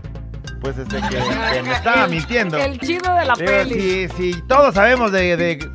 [0.62, 1.18] pues, este, que,
[1.54, 2.58] que me estaba El- mintiendo.
[2.58, 4.10] El chido de la Digo, peli.
[4.10, 5.70] si, si todos sabemos de, de,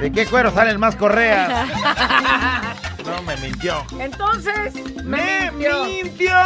[0.00, 1.50] de qué cuero salen más correas.
[3.08, 3.82] No, me mintió.
[3.98, 5.84] Entonces, ¡Me me, mintió.
[5.86, 6.36] mintió!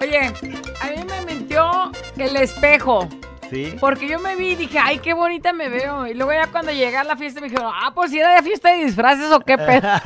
[0.00, 3.08] Oye, a mí me mintió el espejo.
[3.50, 3.76] Sí.
[3.80, 6.06] Porque yo me vi y dije, ay, qué bonita me veo.
[6.06, 8.42] Y luego ya cuando llegué a la fiesta me dijeron, ah, pues si era de
[8.42, 9.88] fiesta de disfraces o qué pedo.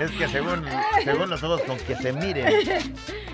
[0.00, 0.64] Es que según,
[1.04, 2.50] según los ojos con que se miren.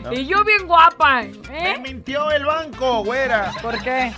[0.03, 0.13] ¿no?
[0.13, 1.23] y yo bien guapa.
[1.49, 1.79] Me ¿Eh?
[1.79, 3.53] mintió el banco, güera.
[3.63, 4.13] ¿Por qué?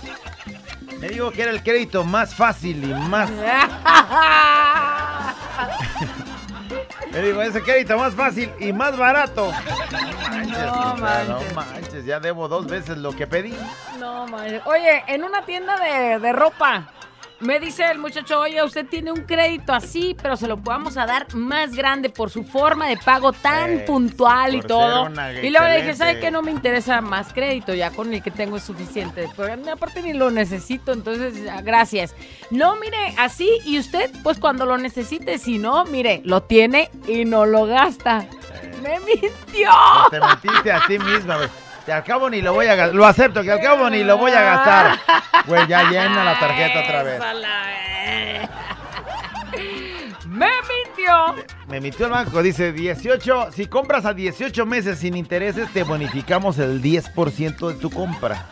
[0.99, 3.29] Me dijo que era el crédito más fácil y más.
[7.11, 9.51] Me dijo, ese crédito más fácil y más barato.
[9.51, 11.27] Manches, No o sea, manches.
[11.49, 13.55] no manches, ya debo dos veces lo que pedí.
[13.99, 14.61] No, manches.
[14.65, 16.85] Oye, en una tienda de, de ropa,
[17.39, 21.05] me dice el muchacho, oye, usted tiene un crédito así, pero se lo podamos a
[21.05, 25.09] dar más grande por su forma de pago tan Eh, puntual y todo.
[25.41, 25.95] Y luego le dije.
[25.95, 26.31] ¿sabe qué?
[26.31, 29.29] No me interesa más crédito, ya con el que tengo es suficiente.
[29.37, 32.15] Pero aparte ni lo necesito, entonces, gracias.
[32.51, 37.25] No, mire, así, y usted, pues cuando lo necesite, si no, mire, lo tiene y
[37.25, 38.25] no lo gasta.
[38.81, 39.71] ¡Me mintió!
[40.09, 41.49] Te mentiste a ti misma, güey.
[41.89, 42.95] Que al cabo ni lo voy a gastar.
[42.95, 44.99] Lo acepto, que al cabo ni lo voy a gastar.
[45.47, 47.19] Güey, ya llena la tarjeta otra vez.
[50.27, 51.45] ¡Me mintió!
[51.67, 53.51] Me mintió el banco, dice 18.
[53.51, 58.45] Si compras a 18 meses sin intereses, te bonificamos el 10% de tu compra.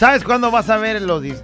[0.00, 1.34] ¿Sabes cuándo vas a ver los el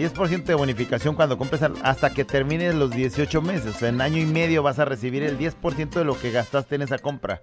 [0.00, 3.76] 10% de bonificación cuando compres hasta que termines los 18 meses?
[3.76, 6.76] O sea, en año y medio vas a recibir el 10% de lo que gastaste
[6.76, 7.42] en esa compra.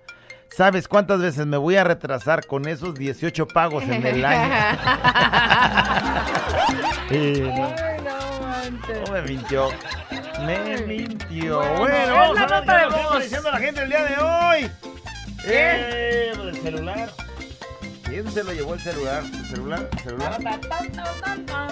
[0.50, 4.52] ¿Sabes cuántas veces me voy a retrasar con esos 18 pagos en el año?
[7.10, 7.70] Sí, no.
[9.06, 9.70] No me mintió.
[10.46, 11.60] Me mintió.
[11.60, 13.24] Bueno, Bueno, vamos la a ver nota qué de voz.
[13.24, 14.72] diciendo la gente el día de hoy.
[15.46, 17.10] Eh, el celular.
[18.10, 19.24] ¿Quién se lo llevó el celular?
[19.24, 19.90] ¿El celular?
[19.92, 20.34] ¿El celular?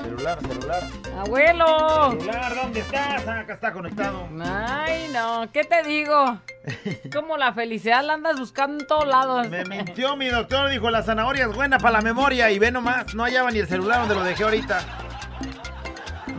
[0.02, 0.40] ¿Celular?
[0.42, 0.84] ¿Celular?
[1.20, 2.12] Abuelo.
[2.12, 2.56] ¿Celular?
[2.56, 3.24] ¿Dónde estás?
[3.28, 4.28] Ah, Acá está conectado.
[4.44, 6.40] Ay, no, ¿qué te digo?
[7.14, 9.50] Como la felicidad la andas buscando en todos lados.
[9.50, 13.16] Me mintió mi doctor, dijo la zanahoria es buena para la memoria y ve nomás,
[13.16, 14.80] no hallaba ni el celular donde lo dejé ahorita.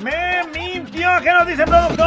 [0.07, 2.07] Me mintió, ¿qué nos dice el productor?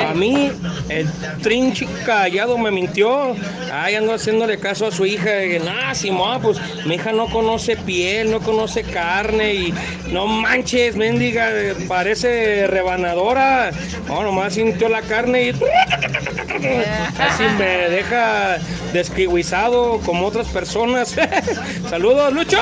[0.00, 0.50] A mí,
[0.88, 1.06] el
[1.42, 3.36] trinchi callado me mintió.
[3.70, 5.28] Ay, ando haciéndole caso a su hija.
[5.28, 9.74] de que, Nah, Simón, pues mi hija no conoce piel, no conoce carne y
[10.10, 11.50] no manches, mendiga,
[11.86, 13.72] parece rebanadora.
[14.08, 15.52] No, nomás sintió la carne y
[17.18, 18.56] casi me deja
[18.94, 21.14] desquihuizado como otras personas.
[21.90, 22.58] Saludos, Lucho.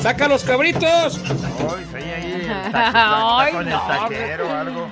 [0.00, 1.20] Saca los cabritos.
[1.92, 4.90] Sí, ahí el taco, Ay, con el taquero o algo.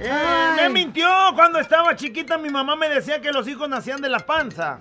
[0.00, 1.08] Eh, me mintió.
[1.34, 4.78] Cuando estaba chiquita, mi mamá me decía que los hijos nacían de la panza.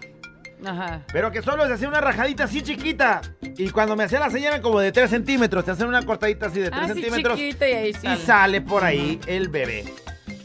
[0.65, 1.01] Ajá.
[1.11, 3.21] Pero que solo se hacía una rajadita así chiquita.
[3.41, 5.65] Y cuando me hacía la señal como de 3 centímetros.
[5.65, 7.37] Te hacen una cortadita así de 3 Ah, sí, centímetros.
[7.37, 8.25] chiquita y ahí y sale.
[8.25, 9.85] sale por ahí el bebé.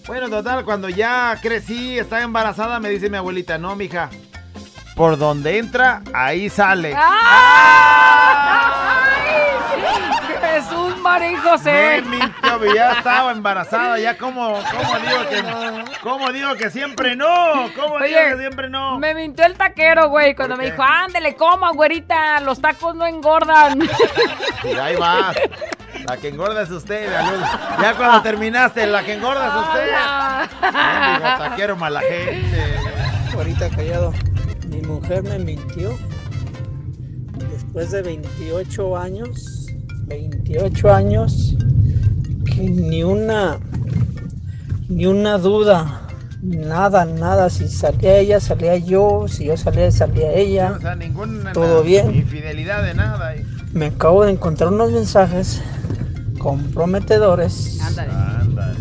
[0.06, 4.08] Bueno, total, cuando ya crecí, estaba embarazada, me dice mi abuelita, no, mija.
[4.94, 6.94] Por donde entra, ahí sale.
[6.96, 8.56] ¡Ay!
[10.52, 12.02] Jesús, María y Me José.
[12.02, 17.26] mintió, ya estaba embarazada, ya como, como digo que, como digo que siempre no,
[17.74, 18.98] como digo que siempre no.
[18.98, 23.06] Me mintió el taquero, güey, cuando ¿Por me dijo, ándele, coma, güerita, los tacos no
[23.06, 23.80] engordan.
[24.64, 25.36] Y ahí vas.
[26.06, 27.40] La que engorda es usted, Aluz.
[27.80, 30.70] Ya cuando terminaste, la que engorda es usted.
[30.72, 32.76] Mendigo taquero mala gente.
[33.34, 34.12] Ahorita callado.
[34.68, 35.96] Mi mujer me mintió.
[37.50, 39.55] Después de 28 años,
[40.06, 41.56] 28 años,
[42.44, 43.58] que ni una,
[44.88, 46.02] ni una duda
[46.42, 47.50] Nada, nada.
[47.50, 49.26] Si salía ella, salía yo.
[49.26, 50.74] Si yo salía, salía ella.
[50.76, 52.14] O sea, ninguna Todo bien.
[52.14, 53.34] infidelidad de nada.
[53.72, 55.60] Me acabo de encontrar unos mensajes
[56.38, 58.12] comprometedores Ándale.
[58.12, 58.78] Ándale.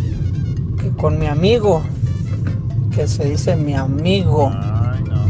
[0.80, 1.82] que con mi amigo,
[2.94, 5.26] que se dice mi amigo, Ay, no.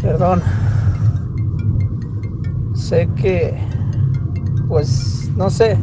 [0.00, 0.42] perdón.
[2.74, 3.54] Sé que,
[4.68, 5.78] pues, no sé,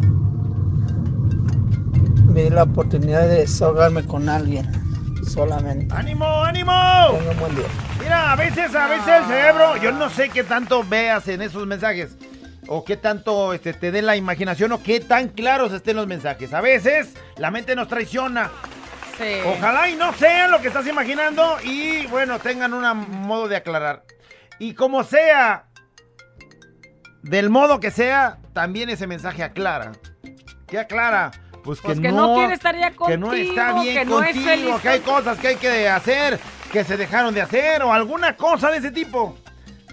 [2.31, 4.69] me di la oportunidad de desahogarme con alguien
[5.27, 5.93] solamente.
[5.93, 6.71] ¡Ánimo, ánimo!
[7.11, 7.67] Tenga un buen día.
[7.99, 11.65] Mira, a veces, a veces el cerebro, yo no sé qué tanto veas en esos
[11.67, 12.17] mensajes.
[12.67, 16.53] O qué tanto este, te dé la imaginación o qué tan claros estén los mensajes.
[16.53, 18.49] A veces la mente nos traiciona.
[19.17, 19.39] Sí.
[19.45, 24.03] Ojalá y no sea lo que estás imaginando y bueno, tengan un modo de aclarar.
[24.57, 25.65] Y como sea,
[27.23, 29.91] del modo que sea, también ese mensaje aclara.
[30.67, 31.31] ¿Qué aclara?
[31.63, 34.05] Pues que, Pues que no, no quiere estar ya que no está contigo, bien que
[34.05, 36.39] no es contigo, feliz que hay cosas que hay que hacer,
[36.71, 39.37] que se dejaron de hacer o alguna cosa de ese tipo.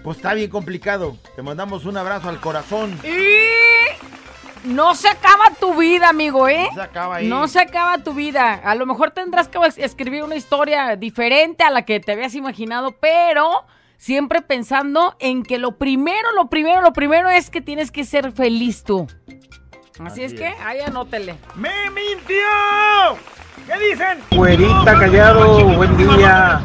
[0.03, 1.17] Pues está bien complicado.
[1.35, 2.97] Te mandamos un abrazo al corazón.
[3.03, 6.67] Y no se acaba tu vida, amigo, ¿eh?
[6.69, 7.27] No se acaba ahí.
[7.27, 8.53] No se acaba tu vida.
[8.63, 12.33] A lo mejor tendrás que es- escribir una historia diferente a la que te habías
[12.33, 13.65] imaginado, pero
[13.99, 18.31] siempre pensando en que lo primero, lo primero, lo primero es que tienes que ser
[18.31, 19.05] feliz tú.
[19.99, 21.35] Así, Así es que, ahí anótele.
[21.55, 23.17] ¡Me mintió!
[23.67, 24.17] ¿Qué dicen?
[24.31, 26.61] Güerita Callado, buen día.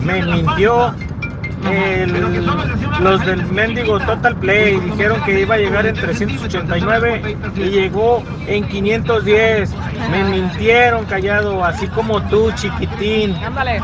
[0.00, 0.94] Me mintió.
[1.70, 2.44] El-
[3.00, 8.66] los del mendigo Total Play dijeron que iba a llegar en 389 y llegó en
[8.66, 9.70] 510.
[10.10, 13.34] Me mintieron, Callado, así como tú, chiquitín.
[13.36, 13.80] Ándale.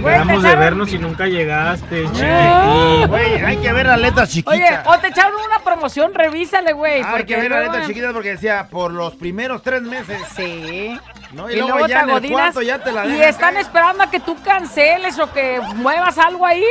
[0.00, 2.12] Te de vernos y nunca llegaste, Ah.
[2.12, 3.08] chiquitín.
[3.08, 4.54] Güey, hay que ver las letras chiquitas.
[4.54, 7.02] Oye, o te echaron una promoción, revísale, güey.
[7.02, 10.20] hay porque que ver las letras chiquitas porque decía por los primeros tres meses.
[10.34, 10.98] Sí.
[11.32, 11.50] ¿no?
[11.50, 13.64] Y, luego, ya en el agodinas cuarto ya te la Y están caer.
[13.66, 16.62] esperando a que tú canceles o que muevas algo ahí.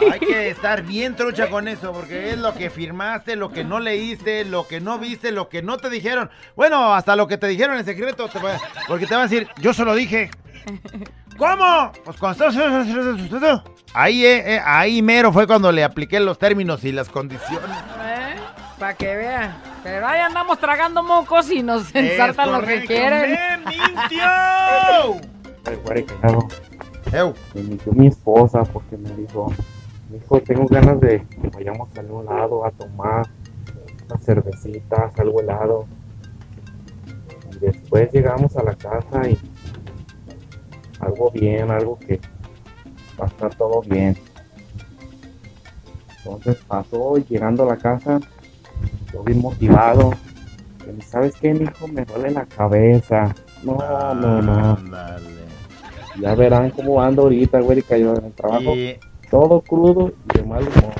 [0.00, 3.64] y- Hay que estar bien trucha con eso, porque es lo que firmaste, lo que
[3.64, 6.30] no leíste, lo que no viste, lo que no te dijeron.
[6.56, 9.46] Bueno, hasta lo que te dijeron en secreto, te va- porque te van a decir,
[9.58, 10.30] yo se lo dije.
[11.38, 11.92] ¿Cómo?
[12.04, 12.44] Pues cuando.
[13.94, 17.70] Ahí, eh, eh, ahí mero fue cuando le apliqué los términos y las condiciones.
[18.78, 19.56] Para que vean.
[19.84, 23.64] Pero ahí andamos tragando mocos y nos ensartan lo que quieren.
[23.64, 25.20] ¡Me mintió!
[25.84, 26.48] Güey, claro.
[27.12, 27.34] Eu.
[27.54, 29.52] Me mintió mi esposa porque me dijo,
[30.10, 33.26] me dijo, tengo ganas de que vayamos a algún lado a tomar
[34.06, 35.86] unas cervecitas, algo helado.
[37.52, 39.38] Y después llegamos a la casa y
[41.00, 42.20] algo bien, algo que
[43.20, 44.16] va a estar todo bien.
[46.18, 48.20] Entonces pasó y llegando a la casa,
[49.12, 50.12] yo bien motivado.
[51.06, 51.86] ¿Sabes qué, mijo?
[51.88, 53.34] Me duele la cabeza.
[53.62, 53.76] No,
[54.14, 54.74] no, no.
[54.76, 55.38] Ándale.
[56.20, 58.74] Ya verán cómo ando ahorita, güey, y cayó en el trabajo.
[58.74, 58.98] Y
[59.30, 60.94] Todo crudo y de mal humor.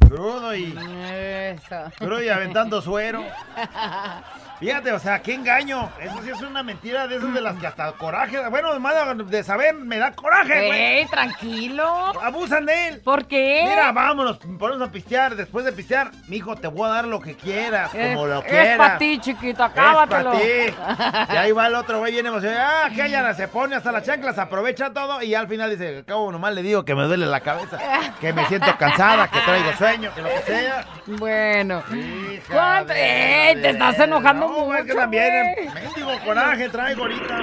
[0.00, 0.74] crudo y...
[1.12, 1.76] Eso.
[1.98, 3.22] Crudo y aventando suero.
[4.60, 5.90] Fíjate, o sea, qué engaño.
[6.00, 8.38] Eso sí es una mentira de esas de las que hasta coraje.
[8.48, 8.94] Bueno, además
[9.28, 10.80] de saber, me da coraje, güey.
[10.80, 11.84] Ey, tranquilo.
[12.22, 13.00] Abusan de él.
[13.04, 13.66] ¿Por qué?
[13.68, 15.34] Mira, vámonos, ponemos a pistear.
[15.34, 18.78] Después de pistear, mijo, te voy a dar lo que quieras, como lo es quieras.
[18.78, 20.32] para ti, chiquito, Es acábatelo.
[20.32, 21.32] para ti.
[21.34, 22.60] Y ahí va el otro güey bien emocionado.
[22.84, 26.30] Ah, que ya se pone hasta las chanclas, aprovecha todo y al final dice, acabo
[26.30, 27.78] nomás le digo que me duele la cabeza,
[28.20, 30.84] que me siento cansada, que traigo sueño, que lo que sea.
[31.06, 31.82] Bueno.
[31.92, 35.68] Hija ¡Ey, te estás enojando no, es que también, güey!
[35.74, 37.38] mendigo coraje traigo ahorita.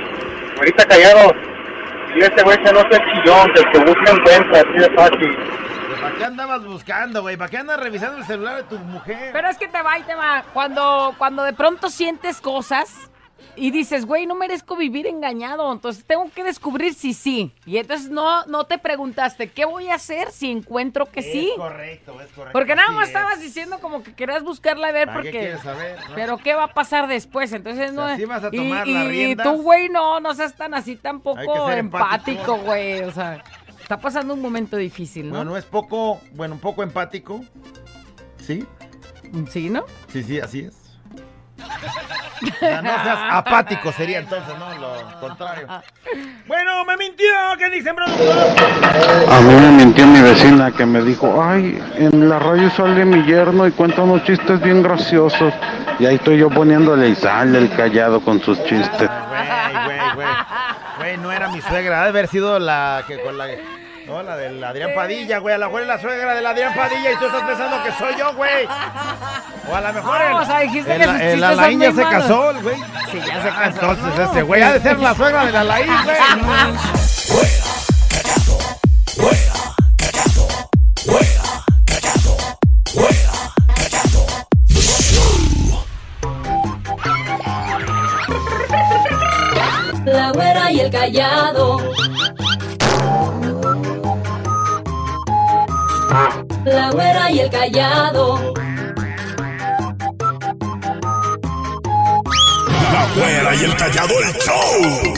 [0.57, 1.33] Ahorita callado.
[2.15, 5.37] Y este güey que no sea chillón, que el que busca encuentra, así de fácil.
[6.01, 7.37] ¿Para qué andabas buscando, güey?
[7.37, 9.29] ¿Para qué andas revisando el celular de tu mujer?
[9.31, 10.43] Pero es que te va y te va.
[10.53, 13.10] Cuando, cuando de pronto sientes cosas
[13.55, 17.53] y dices, güey, no merezco vivir engañado, entonces tengo que descubrir si sí.
[17.65, 21.49] Y entonces no, no te preguntaste, ¿qué voy a hacer si encuentro que sí?
[21.51, 22.51] Es correcto, es correcto.
[22.53, 23.09] Porque nada más es.
[23.09, 25.39] estabas diciendo como que querías buscarla a ver ¿Para qué porque...
[25.39, 26.15] quieres saber, no?
[26.15, 27.51] Pero ¿qué va a pasar después?
[27.53, 28.07] Entonces no...
[28.07, 29.47] sea, sí vas a y- tomar y, las y riendas.
[29.47, 32.57] tú, güey, no, no seas tan así tampoco empático.
[32.57, 33.01] güey.
[33.03, 33.43] O sea,
[33.81, 35.35] está pasando un momento difícil, ¿no?
[35.35, 37.41] Bueno, es poco, bueno, un poco empático.
[38.37, 38.65] ¿Sí?
[39.49, 39.85] Sí, ¿no?
[40.07, 40.77] Sí, sí, así es.
[42.61, 45.67] No seas apático sería entonces, no, lo contrario.
[46.47, 47.27] Bueno, me mintió,
[47.57, 48.35] ¿qué dicen, productor?
[49.31, 53.23] A mí me mintió mi vecina que me dijo, ay, en la radio sale mi
[53.25, 55.53] yerno y cuenta unos chistes bien graciosos.
[55.99, 59.09] Y ahí estoy yo poniéndole y sale el callado con sus chistes.
[59.29, 60.27] Güey, güey, güey.
[60.97, 63.47] Güey, no era mi suegra, ha de haber sido la que con la
[64.07, 65.55] No, la del Adrián Padilla, güey.
[65.55, 68.15] A la mejor es la suegra del Adrián Padilla y tú estás pensando que soy
[68.17, 68.65] yo, güey.
[69.71, 71.91] O a lo mejor No, el, o sea, dijiste el- que sus el Alain ya
[71.91, 72.21] se malos.
[72.21, 72.75] casó, el güey.
[73.11, 73.91] Sí, ya se Ah, casó.
[73.91, 76.17] Entonces ese güey ha de ser la suegra del Alain, güey.
[90.05, 91.79] La güera y el callado.
[96.65, 98.53] La güera y el callado.
[102.93, 105.13] La güera y el callado el show.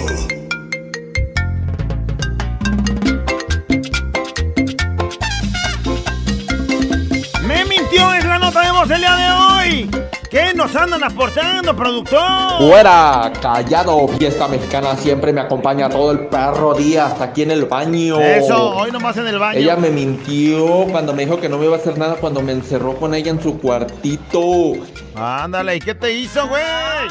[7.42, 10.03] Me mintió, es la nota de voz el día de hoy.
[10.34, 12.58] ¿Qué nos andan aportando, productor?
[12.58, 17.66] Fuera, callado, fiesta mexicana siempre me acompaña todo el perro día hasta aquí en el
[17.66, 18.20] baño.
[18.20, 19.60] Eso, hoy nomás en el baño.
[19.60, 22.52] Ella me mintió cuando me dijo que no me iba a hacer nada cuando me
[22.52, 24.74] encerró con ella en su cuartito.
[25.14, 26.64] Ándale, ¿y qué te hizo, güey?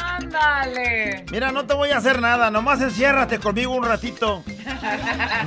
[0.03, 1.23] Ándale.
[1.31, 4.43] Mira, no te voy a hacer nada, nomás enciérrate conmigo un ratito.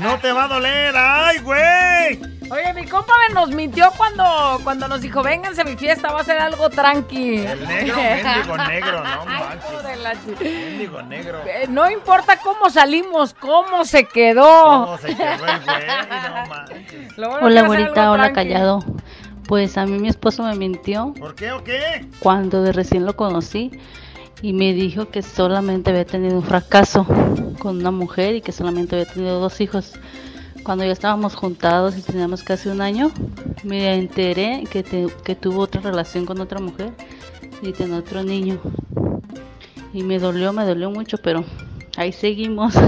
[0.01, 2.36] No te va a doler, ay, güey.
[2.51, 4.24] Oye, mi compa me nos mintió cuando,
[4.62, 7.38] cuando nos dijo, vénganse a mi fiesta, va a ser algo tranqui.
[7.38, 10.40] El negro, mendigo negro, no manches.
[10.40, 11.38] Mendigo negro.
[11.47, 14.84] Eh, No importa cómo salimos, cómo se quedó.
[14.84, 15.86] ¿Cómo se quedó el güey?
[16.34, 17.18] No manches.
[17.18, 18.34] Lo bueno Hola, güerita, hola, tranqui.
[18.53, 18.78] callado.
[19.49, 22.05] Pues a mí mi esposo me mintió ¿Por qué o qué?
[22.18, 23.70] cuando de recién lo conocí
[24.42, 27.07] y me dijo que solamente había tenido un fracaso
[27.61, 29.92] con una mujer y que solamente había tenido dos hijos.
[30.67, 33.12] Cuando ya estábamos juntados y teníamos casi un año,
[33.62, 36.91] me enteré que, te- que tuvo otra relación con otra mujer
[37.62, 38.59] y tenía otro niño.
[39.93, 41.45] Y me dolió, me dolió mucho, pero
[41.97, 42.75] ahí seguimos.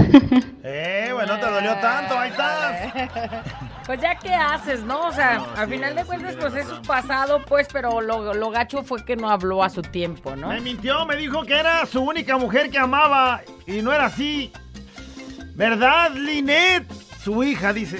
[0.71, 2.93] Eh, bueno, no te dolió tanto, ahí estás.
[3.87, 5.07] Pues ya qué haces, ¿no?
[5.07, 8.83] O sea, al final de cuentas, pues es su pasado, pues, pero lo, lo gacho
[8.83, 10.49] fue que no habló a su tiempo, ¿no?
[10.49, 14.51] Me mintió, me dijo que era su única mujer que amaba y no era así.
[15.55, 16.83] ¿Verdad, Linet?
[17.23, 17.99] Su hija, dice.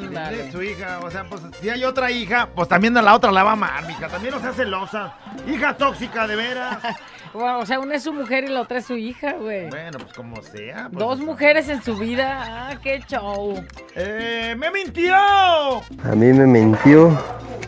[0.00, 3.30] Linet, su hija, o sea, pues si hay otra hija, pues también a la otra
[3.30, 4.08] la va a amar, mija.
[4.08, 5.14] También no sea celosa.
[5.46, 6.78] Hija tóxica, de veras.
[7.34, 9.68] O sea, una es su mujer y la otra es su hija, güey.
[9.68, 10.88] Bueno, pues como sea.
[10.90, 12.70] pues, Dos mujeres en su vida.
[12.70, 13.62] Ah, qué show.
[13.94, 15.14] ¡Eh, me mintió!
[15.14, 17.16] A mí me mintió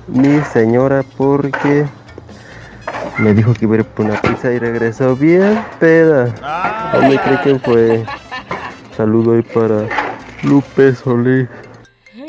[0.07, 1.85] mi señora porque
[3.19, 6.91] me dijo que iba a ir por una pizza y regresó bien peda.
[6.95, 8.05] ¿Dónde cree que fue?
[8.97, 10.10] Saludo ahí para
[10.43, 11.49] Lupe Solís.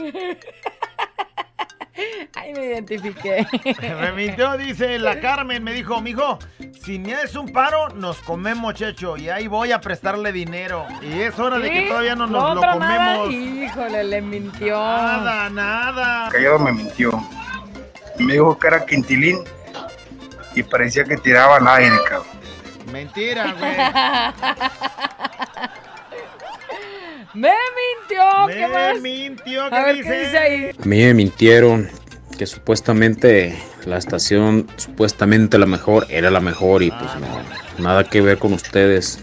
[2.36, 3.45] Ay, me identifiqué.
[3.82, 6.39] Me mintió, dice la Carmen, me dijo, mijo,
[6.84, 10.86] si me haces un paro, nos comemos, checho, y ahí voy a prestarle dinero.
[11.01, 13.18] Y es hora de que todavía no ¿La nos lo otra nada?
[13.18, 13.34] comemos.
[13.34, 14.78] Híjole, le mintió.
[14.80, 16.30] Nada, nada.
[16.32, 17.12] Callado me mintió.
[18.18, 19.39] Me dijo que era quintilín
[20.55, 22.28] y parecía que tiraba al aire, cabrón.
[22.91, 23.76] Mentira, güey.
[27.42, 28.48] Me mintió.
[28.48, 29.02] ¿Qué Me más?
[29.02, 30.10] mintió, A ¿qué ver, dice?
[30.10, 30.70] ¿qué dice ahí?
[30.80, 31.89] A mí me mintieron
[32.38, 38.22] que supuestamente la estación, supuestamente la mejor, era la mejor y pues no, nada que
[38.22, 39.20] ver con ustedes.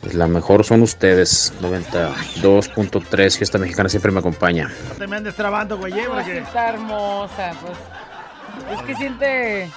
[0.00, 4.70] Pues, la mejor son ustedes, 92.3, Fiesta Mexicana siempre me acompaña.
[4.88, 6.38] No te me andes trabando, güey, Pues porque...
[6.38, 8.78] está hermosa, pues.
[8.78, 9.68] Es que siente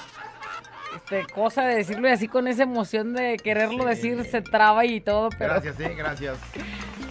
[0.96, 5.00] este cosa de decirlo y así con esa emoción de quererlo decir se traba y
[5.02, 6.38] todo, pero Gracias, sí, gracias.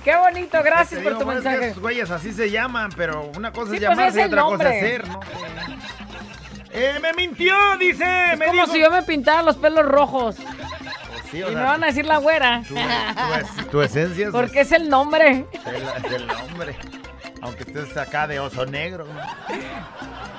[0.04, 1.68] qué bonito, gracias por tu pues, mensaje.
[1.70, 4.42] esos güeyes así se llaman, pero una cosa Sí, es pues, llamarse es y otra
[4.44, 5.20] cosa es ser, ¿no?
[6.76, 8.74] Eh, me mintió, dice, Es me como dijo...
[8.74, 10.36] si yo me pintara los pelos rojos
[11.32, 12.62] Sí, o y sea, me van a decir la güera.
[12.68, 15.46] tu, tu- tu esencia es, Porque es el nombre.
[15.54, 16.76] es el, nombre.
[17.42, 19.06] Aunque estés acá de oso negro.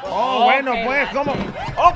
[0.06, 1.32] Oh, bueno, pues, ¿cómo?
[1.78, 1.90] Oh,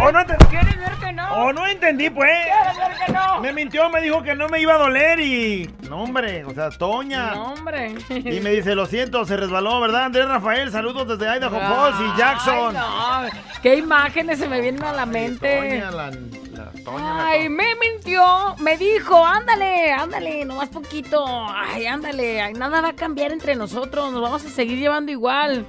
[0.00, 0.46] oh, no entendí.
[0.46, 1.52] ¿Quieres ver que no?
[1.52, 2.30] No entendí, pues.
[2.44, 3.40] ¿Quieres ver que no?
[3.40, 5.70] Me mintió, me dijo que no me iba a doler y...
[5.88, 7.34] No, hombre, o sea, Toña.
[7.34, 7.94] No, hombre.
[8.08, 10.04] Y me dice, lo siento, se resbaló, ¿verdad?
[10.04, 12.76] Andrés Rafael, saludos desde Idaho Falls y Jackson.
[12.76, 13.60] Ay, no.
[13.62, 15.56] ¿Qué imágenes se me vienen a la mente?
[15.58, 17.14] Toña, la, la Toña.
[17.14, 22.90] la Ay, me mintió, me dijo, ándale, ándale, nomás poquito, ay, ándale, ay, nada va
[22.90, 25.66] a cambiar entre nosotros, nos vamos a seguir llevando igual.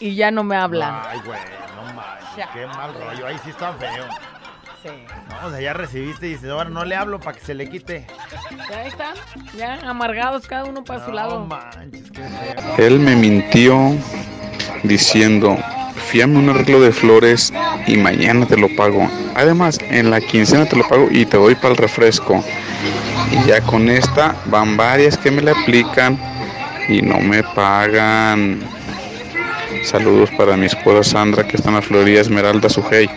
[0.00, 1.00] Y ya no me hablan.
[1.08, 1.38] Ay, güey,
[1.84, 4.04] manches, qué mal rollo, ahí sí está feo.
[4.82, 4.90] Sí.
[5.30, 7.68] No, o sea, ya recibiste y dices, ahora no le hablo para que se le
[7.70, 8.06] quite.
[8.68, 9.14] Ya están,
[9.56, 11.46] ya amargados cada uno para su No lado.
[11.46, 12.86] manches, qué feo.
[12.86, 13.94] Él me mintió
[14.82, 15.56] diciendo,
[16.10, 17.52] fíame un arreglo de flores
[17.86, 19.08] y mañana te lo pago.
[19.34, 22.44] Además, en la quincena te lo pago y te doy para el refresco.
[23.32, 26.18] Y ya con esta van varias que me le aplican
[26.88, 28.60] y no me pagan.
[29.84, 33.08] Saludos para mi esposa Sandra que está en la Florida Esmeralda Sujei.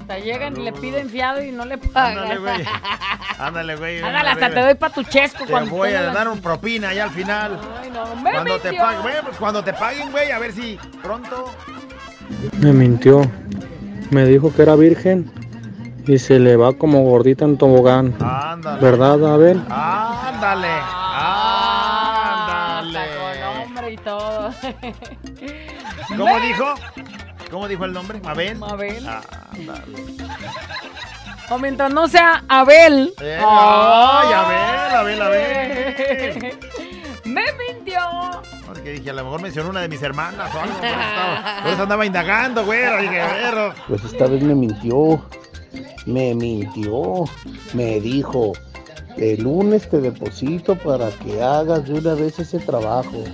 [0.00, 2.18] Hasta llegan y le piden fiado y no le pagan.
[2.18, 2.66] Ándale, güey.
[3.38, 4.02] Ándale, güey.
[4.02, 7.04] Ándale, hasta te doy pa' tu chesco Te cuando voy a dar un propina ya
[7.04, 7.58] al final.
[7.82, 10.78] Ay, no, me Cuando te paguen, güey, pues cuando te paguen, güey, a ver si
[11.02, 11.52] pronto.
[12.60, 13.22] Me mintió.
[14.10, 15.30] Me dijo que era virgen
[16.06, 18.14] y se le va como gordita en tobogán.
[18.20, 18.80] Ándale.
[18.80, 19.60] ¿Verdad, Abel?
[19.68, 20.68] Ándale.
[26.16, 26.74] ¿Cómo dijo?
[27.50, 28.20] ¿Cómo dijo el nombre?
[28.20, 28.58] ¿Mabel?
[28.58, 29.06] Mabel.
[29.06, 29.96] Ándale.
[31.50, 33.12] O mientras no sea Abel.
[33.20, 36.58] Eh, ay, Abel, Abel, Abel.
[37.24, 38.00] Me mintió.
[38.66, 40.74] Porque dije, a lo mejor mencionó una de mis hermanas o algo.
[40.76, 42.80] Por eso, estaba- por eso andaba indagando, güey.
[43.02, 43.74] Dije, perro.
[43.88, 45.24] Pues esta vez me mintió,
[46.06, 47.24] me mintió,
[47.72, 48.52] me dijo,
[49.16, 53.24] el lunes te deposito para que hagas de una vez ese trabajo.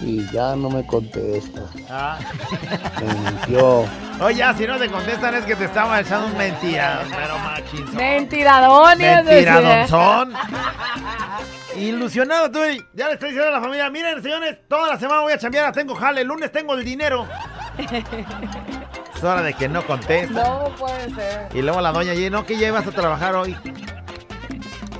[0.00, 2.18] Y ya no me contesta, Ah.
[3.00, 3.84] me mintió.
[4.20, 7.02] Oye, ya, si no te contestan es que te estaba echando un mentira.
[7.10, 7.96] Pero machinzón.
[7.96, 9.24] Mentiradones.
[9.24, 10.32] Mentiradonzón.
[11.76, 12.58] Ilusionado tú.
[12.94, 15.72] Ya le estoy diciendo a la familia, miren, señores, toda la semana voy a chambear,
[15.72, 17.26] tengo jale, el lunes tengo el dinero.
[19.16, 20.44] Es hora de que no contesta.
[20.44, 21.48] No puede ser.
[21.52, 23.56] Y luego la doña allí, no, que llevas a trabajar hoy?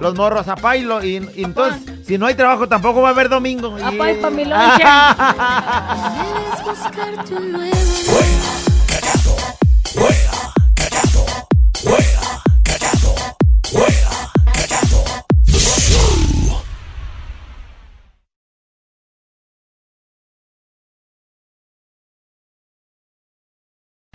[0.01, 1.05] Los morros a pailo.
[1.05, 3.79] Y, y entonces, si no hay trabajo, tampoco va a haber domingo.
[3.79, 5.17] Y- Apa y pa' mi loncha.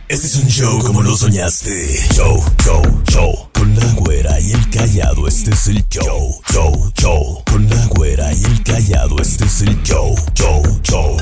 [0.08, 1.88] Este es un show como lo soñaste.
[2.14, 3.53] Show, show, show.
[3.64, 7.42] Con la güera y el callado, este es el show, show, show.
[7.50, 11.16] Con la güera y el callado, este es el show, show, show.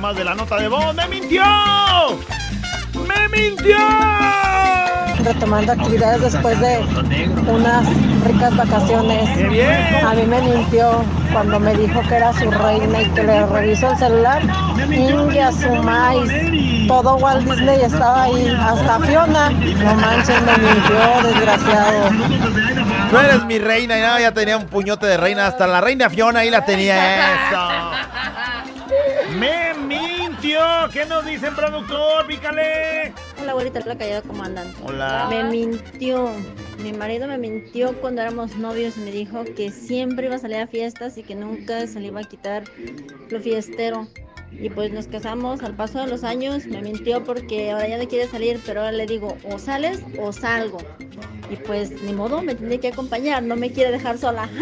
[0.00, 1.42] Más de la nota de voz, ¡me mintió!
[3.06, 3.76] ¡Me mintió!
[5.24, 6.80] Retomando actividades después de
[7.48, 7.86] unas
[8.24, 9.28] ricas vacaciones.
[10.04, 13.90] A mí me mintió cuando me dijo que era su reina y que le revisó
[13.90, 14.42] el celular.
[14.90, 16.86] India, su maíz.
[16.86, 19.50] Todo Walt Disney estaba ahí, hasta Fiona.
[19.50, 22.10] No manches, me mintió, desgraciado.
[23.10, 25.46] Tú eres mi reina y nada, ya tenía un puñote de reina.
[25.46, 27.70] Hasta la reina Fiona ahí la tenía eso.
[29.38, 30.60] ¡Me mintió!
[30.92, 32.26] ¿Qué nos dicen, productor?
[32.26, 33.12] ¡Pícale!
[33.44, 34.72] Hola, abuelita, la callada, ¿cómo andan?
[34.86, 35.26] Hola.
[35.28, 36.30] Me mintió.
[36.82, 40.56] Mi marido me mintió cuando éramos novios y me dijo que siempre iba a salir
[40.56, 42.64] a fiestas y que nunca se le iba a quitar
[43.28, 44.08] lo fiestero.
[44.60, 46.64] Y pues nos casamos al paso de los años.
[46.66, 50.32] Me mintió porque ahora ya no quiere salir, pero ahora le digo, o sales o
[50.32, 50.78] salgo.
[51.50, 54.46] Y pues ni modo, me tendré que acompañar, no me quiere dejar sola.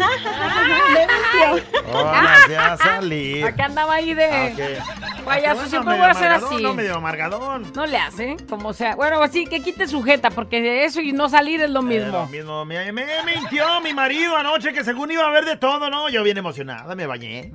[0.93, 1.63] me mintió.
[1.93, 3.45] Ahora se va a salir.
[3.45, 5.23] Acá andaba ahí de Ok.
[5.25, 5.55] payaso.
[5.55, 6.61] Bueno, Siempre voy a ser así.
[6.63, 7.71] No, medio amargadón.
[7.73, 8.95] No le hace, como sea.
[8.95, 12.11] Bueno, así que quite sujeta, porque de eso y no salir es lo Eh, mismo.
[12.11, 12.65] lo mismo.
[12.65, 16.09] Me, me mintió mi marido anoche que según iba a ver de todo, ¿no?
[16.09, 17.51] Yo bien emocionada, me bañé.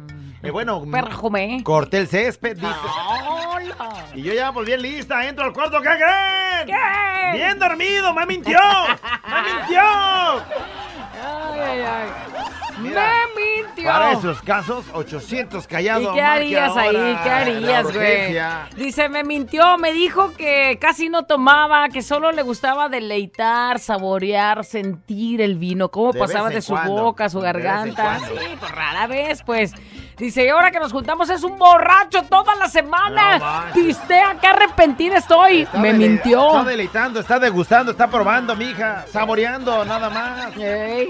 [0.48, 1.62] Eh, bueno, Perjumé.
[1.62, 2.72] corté el césped, dice.
[4.14, 6.66] Y yo ya volví lista, entro al cuarto, ¿qué creen?
[6.66, 7.36] ¿Qué?
[7.36, 8.58] Bien dormido, me mintió.
[9.28, 9.80] me mintió.
[11.20, 12.08] Ay, ay, ay.
[12.80, 13.84] Mira, Me mintió.
[13.88, 16.12] Para esos casos, 800 callados.
[16.12, 17.18] ¿Y qué harías ahí?
[17.22, 18.36] ¿Qué harías, güey?
[18.76, 24.64] Dice, me mintió, me dijo que casi no tomaba, que solo le gustaba deleitar, saborear,
[24.64, 28.18] sentir el vino, cómo De pasaba de su cuando, boca, su de garganta.
[28.20, 29.72] Sí, pues rara vez, pues.
[30.16, 33.38] Dice, y ahora que nos juntamos es un borracho toda la No semana.
[33.38, 33.84] manches.
[33.84, 35.60] Pistea, qué arrepentida estoy.
[35.62, 36.48] Está me mintió.
[36.48, 39.04] Está deleitando, está degustando, está probando, mija.
[39.12, 40.56] Saboreando, nada más.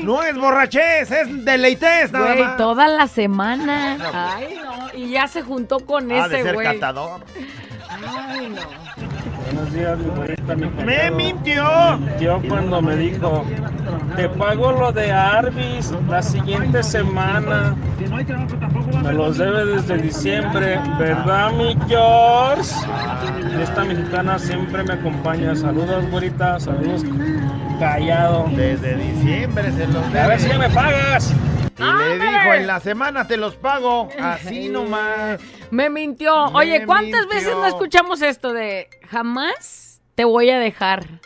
[0.03, 2.57] No es borrachez, es deleites, nada Güey, más.
[2.57, 3.97] toda la semana.
[3.99, 4.05] No.
[4.15, 4.99] Ay, no.
[4.99, 6.67] Y ya se juntó con de ese ser güey.
[6.67, 7.21] catador.
[7.91, 8.89] Ay, no.
[9.53, 11.65] Buenos días, mi güerita, mi ¡Me mintió!
[11.99, 13.45] Me mintió cuando me dijo,
[14.15, 17.75] te pago lo de Arby's la siguiente semana.
[19.03, 22.71] Me los debe desde diciembre, ¿verdad, mi George?
[23.63, 25.57] Esta mexicana siempre me acompaña.
[25.57, 27.03] Saludos, güerita, saludos,
[27.81, 28.49] callado.
[28.55, 30.39] Desde diciembre se los A ver debe.
[30.41, 31.33] si ya me pagas.
[31.79, 34.09] Y le dijo, en la semana te los pago.
[34.21, 35.41] Así nomás.
[35.71, 36.35] Me mintió.
[36.47, 37.37] Oye, ¿cuántas mintió.
[37.37, 41.07] veces no escuchamos esto de jamás te voy a dejar?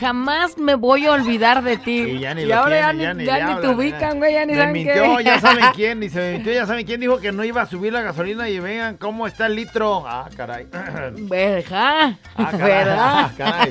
[0.00, 1.98] Jamás me voy a olvidar de ti.
[2.02, 4.46] Y ya ni Y ahora ya ni, ya ni ya ni te ubican, güey, ya
[4.46, 5.24] ni Me saben mintió, qué.
[5.24, 7.66] ya saben quién, y se me mintió, ya saben quién dijo que no iba a
[7.66, 10.04] subir la gasolina y vean cómo está el litro.
[10.06, 10.66] Ah, caray.
[11.18, 12.12] ¿Verdad?
[12.36, 12.58] Ah, caray.
[12.58, 12.98] ¿Verdad?
[13.00, 13.70] Ah, caray.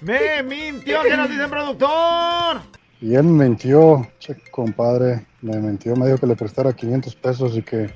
[0.00, 2.62] Me mintió, ¿qué nos dice el productor?
[3.00, 7.56] Y él me mintió, che, compadre, me mintió, me dijo que le prestara 500 pesos
[7.56, 7.94] y que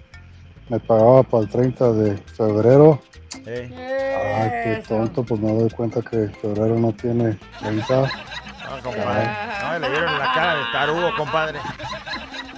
[0.69, 3.01] me pagaba para el 30 de febrero.
[3.47, 8.03] Ay, qué tonto, pues me doy cuenta que febrero no tiene 30.
[8.03, 9.31] No, compadre.
[9.63, 11.59] No, le dieron la cara de tarugo, compadre.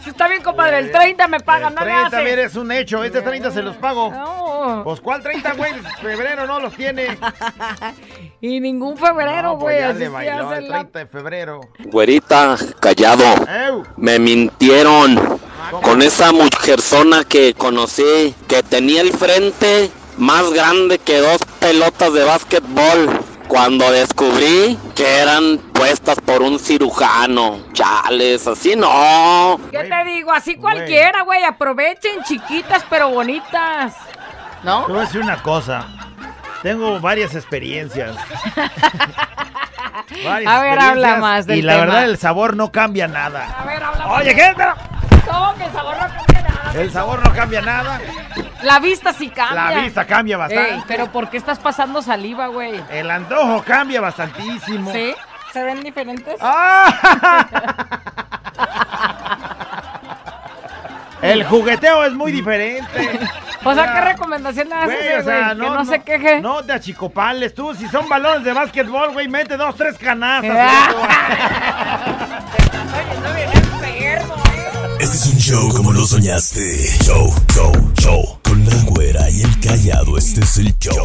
[0.07, 2.25] Está bien, compadre, el 30 me pagan, El no le 30, hace.
[2.31, 3.03] mire, es un hecho.
[3.05, 4.11] Este 30 se los pago.
[4.11, 4.83] No.
[4.85, 5.73] Pues, ¿cuál 30, güey?
[6.03, 7.17] Febrero no los tiene.
[8.41, 9.79] Y ningún febrero, No, pues güey.
[9.81, 11.61] ya así le es que ya bailó el la- 30 de febrero.
[11.85, 13.25] Güerita, callado.
[13.69, 13.85] Ew.
[13.97, 15.39] Me mintieron
[15.83, 22.25] con esa mujerzona que conocí, que tenía el frente más grande que dos pelotas de
[22.25, 23.21] básquetbol.
[23.49, 27.59] Cuando descubrí que eran puestas por un cirujano.
[27.73, 29.61] Chales, así no.
[29.71, 30.33] ¿Qué te digo?
[30.33, 31.45] Así cualquiera, güey.
[31.45, 33.95] Aprovechen, chiquitas pero bonitas.
[34.63, 34.85] ¿No?
[34.87, 35.87] Te voy a decir una cosa.
[36.63, 38.17] Tengo varias experiencias.
[40.25, 41.85] Varias A ver, habla más del Y la tema.
[41.87, 43.47] verdad, el sabor no cambia nada.
[43.59, 44.35] A ver, habla Oye, más.
[44.35, 44.53] ¿qué?
[44.57, 44.75] Pero
[45.33, 46.73] No, que el sabor no cambia nada.
[46.81, 48.01] El sabor no cambia nada.
[48.63, 49.71] La vista sí cambia.
[49.71, 50.75] La vista cambia bastante.
[50.75, 52.83] Ey, pero ¿por qué estás pasando saliva, güey?
[52.91, 54.93] El antojo cambia bastantísimo.
[54.93, 55.15] ¿Sí?
[55.53, 56.37] ¿Se ven diferentes?
[61.23, 63.21] El jugueteo es muy diferente.
[63.65, 63.95] O sea.
[63.95, 66.41] ¿qué recomendación le haces, Güey, o sea, que no, no, se queje.
[66.41, 67.75] No te achicopales tú.
[67.75, 70.95] Si son balones de básquetbol, güey, mete dos, tres canastas.
[74.99, 76.61] Este es un show como lo soñaste.
[77.03, 78.42] Show, show, show.
[80.63, 81.02] Callado, este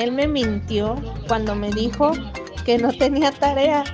[0.00, 0.96] Él me mintió
[1.28, 2.12] cuando me dijo
[2.64, 3.84] que no tenía tarea.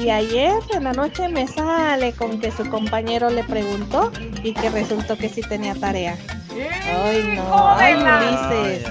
[0.00, 4.12] Y ayer en la noche me sale con que su compañero le preguntó
[4.44, 6.16] y que resultó que sí tenía tarea.
[6.52, 7.76] Ay, no.
[7.76, 7.94] Ay.
[7.94, 8.84] Ulises.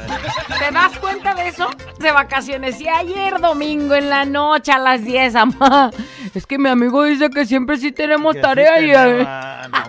[0.59, 1.69] ¿Te das cuenta de eso?
[1.99, 2.81] De vacaciones.
[2.81, 5.91] Y ayer domingo en la noche a las 10, amá.
[6.35, 8.91] Es que mi amigo dice que siempre sí tenemos Que sí tarea y...
[8.91, 9.87] no.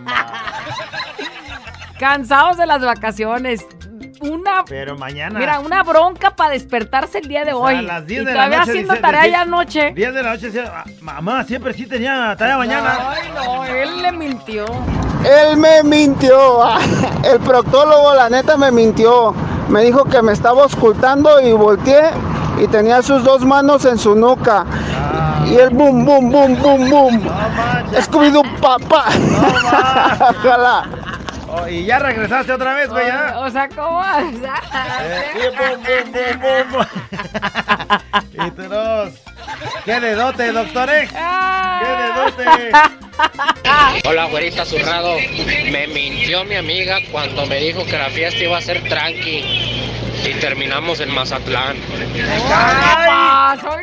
[1.98, 3.66] Cansados de las vacaciones.
[4.59, 4.64] Una...
[4.66, 5.38] Pero mañana.
[5.38, 7.74] Mira, una bronca para despertarse el día de O sea, hoy.
[7.76, 9.92] a las 10 y de la todavía noche haciendo dice- tarea ya anoche.
[9.94, 12.98] 10 de la noche decía, "Ah, mamá, siempre sí tenía tarea mañana.
[13.11, 14.64] Ay, no, él le mintió.
[15.24, 16.38] Él me mintió.
[17.24, 19.34] El proctólogo, la neta, me mintió.
[19.68, 22.11] Me dijo que me estaba ocultando y volteé
[22.62, 24.64] y tenía sus dos manos en su nuca.
[25.46, 27.22] Y el boom, boom, boom, boom, boom.
[28.00, 29.04] Scooby-Doo, papá.
[30.30, 30.84] Ojalá.
[31.61, 33.38] Oh, y ya regresaste otra vez, güey, ya.
[33.38, 33.98] O sea, ¿cómo?
[34.00, 34.02] O
[34.40, 34.62] sea,
[35.02, 38.46] Eh, y bum, bum, bum, bum.
[38.46, 39.11] y tú dos.
[39.84, 41.09] ¿Qué dedote, doctor, eh?
[41.11, 41.88] ¿Qué
[42.42, 42.70] dedote?
[44.09, 45.16] Hola, güerita zurrado.
[45.70, 49.44] Me mintió mi amiga cuando me dijo que la fiesta iba a ser tranqui.
[50.28, 51.76] Y terminamos en Mazatlán.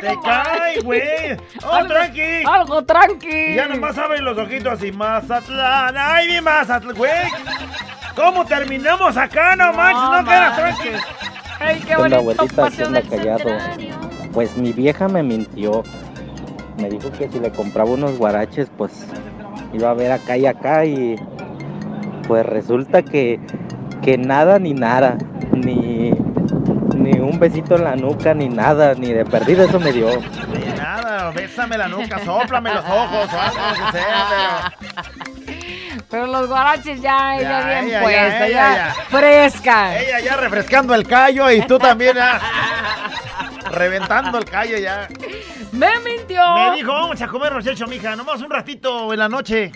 [0.00, 1.00] ¡Te cae, güey!
[1.64, 2.44] ¡Oh, Algo- tranqui!
[2.46, 3.54] Algo tranqui.
[3.56, 5.94] Ya nomás abren los ojitos así, Mazatlán.
[5.96, 7.10] ¡Ay, mi Mazatlán, güey!
[8.14, 9.56] ¿Cómo terminamos acá?
[9.56, 10.88] No, manches, no queda tranqui.
[11.58, 12.46] Ay, qué ¿Qué onda, bonito abuelita?
[12.46, 13.38] ¿Qué paseo onda, del callado?
[13.38, 13.94] centenario.
[14.32, 15.82] Pues mi vieja me mintió.
[16.78, 18.92] Me dijo que si le compraba unos guaraches, pues
[19.72, 21.16] iba a ver acá y acá y
[22.28, 23.40] pues resulta que,
[24.02, 25.16] que nada ni nada,
[25.52, 26.10] ni
[27.36, 30.08] un besito en la nuca, ni nada, ni de perdido eso me dio.
[30.08, 34.72] De nada, bésame la nuca, sóplame los ojos o algo que sea,
[36.08, 38.94] Pero los guaraches ya, ella Ya, bien ella, ya, puesta, ella, ya, ya.
[39.10, 39.88] fresca.
[39.92, 42.40] pero ella ya refrescando el callo y tú también ya
[43.70, 45.06] reventando el callo ya.
[45.72, 46.40] Me mintió.
[46.54, 49.72] Me dijo, vamos a comer hecho, mija, nomás un ratito en la noche.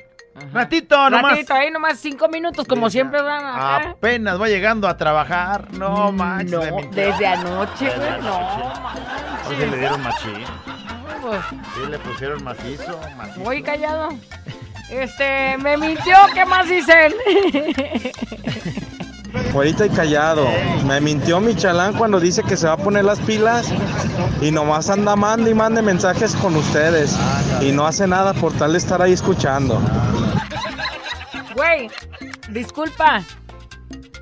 [0.52, 1.32] Ratito, nomás.
[1.32, 3.90] Ratito, ahí nomás cinco minutos, como siempre van acá.
[3.90, 5.72] Apenas va llegando a trabajar.
[5.72, 6.52] No manches.
[6.52, 7.04] No, le mintió.
[7.04, 8.38] desde anoche, güey, no.
[9.48, 10.44] Hoy se le dieron machín.
[11.22, 11.40] Pues.
[11.74, 13.40] Sí, le pusieron macizo, macizo.
[13.40, 14.10] Muy callado.
[14.88, 17.14] Este, me mintió, ¿qué más dice
[19.34, 19.52] él?
[19.52, 20.46] Güerita y callado.
[20.86, 23.72] Me mintió mi chalán cuando dice que se va a poner las pilas
[24.40, 27.16] y nomás anda mande y mande mensajes con ustedes.
[27.60, 29.80] Y no hace nada por tal de estar ahí escuchando.
[31.54, 31.90] Güey,
[32.50, 33.22] disculpa.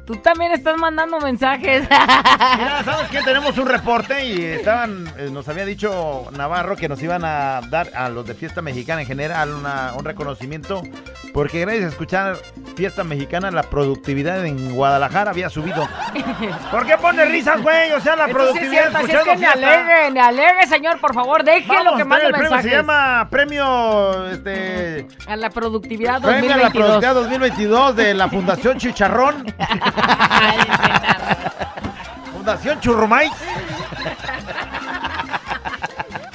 [0.08, 1.82] Tú también estás mandando mensajes.
[1.82, 3.20] Mira, ¿sabes qué?
[3.20, 7.90] Tenemos un reporte y estaban, eh, nos había dicho Navarro que nos iban a dar
[7.94, 10.82] a los de Fiesta Mexicana en general una- un reconocimiento
[11.34, 12.36] porque gracias a escuchar
[12.74, 15.86] Fiesta Mexicana la productividad en Guadalajara había subido.
[16.70, 17.92] ¿Por qué pone risas, güey?
[17.92, 20.98] O sea, la Eso sí es productividad es escuchando que me alegue, me alegue, señor,
[21.00, 22.70] por favor, déjelo que mande el premio, mensajes.
[22.70, 26.72] se llama Premio este A la productividad Premio a la 2022.
[26.72, 29.44] productividad 2022 de la Fundación Chicharrón.
[32.32, 33.32] Fundación Churrumais.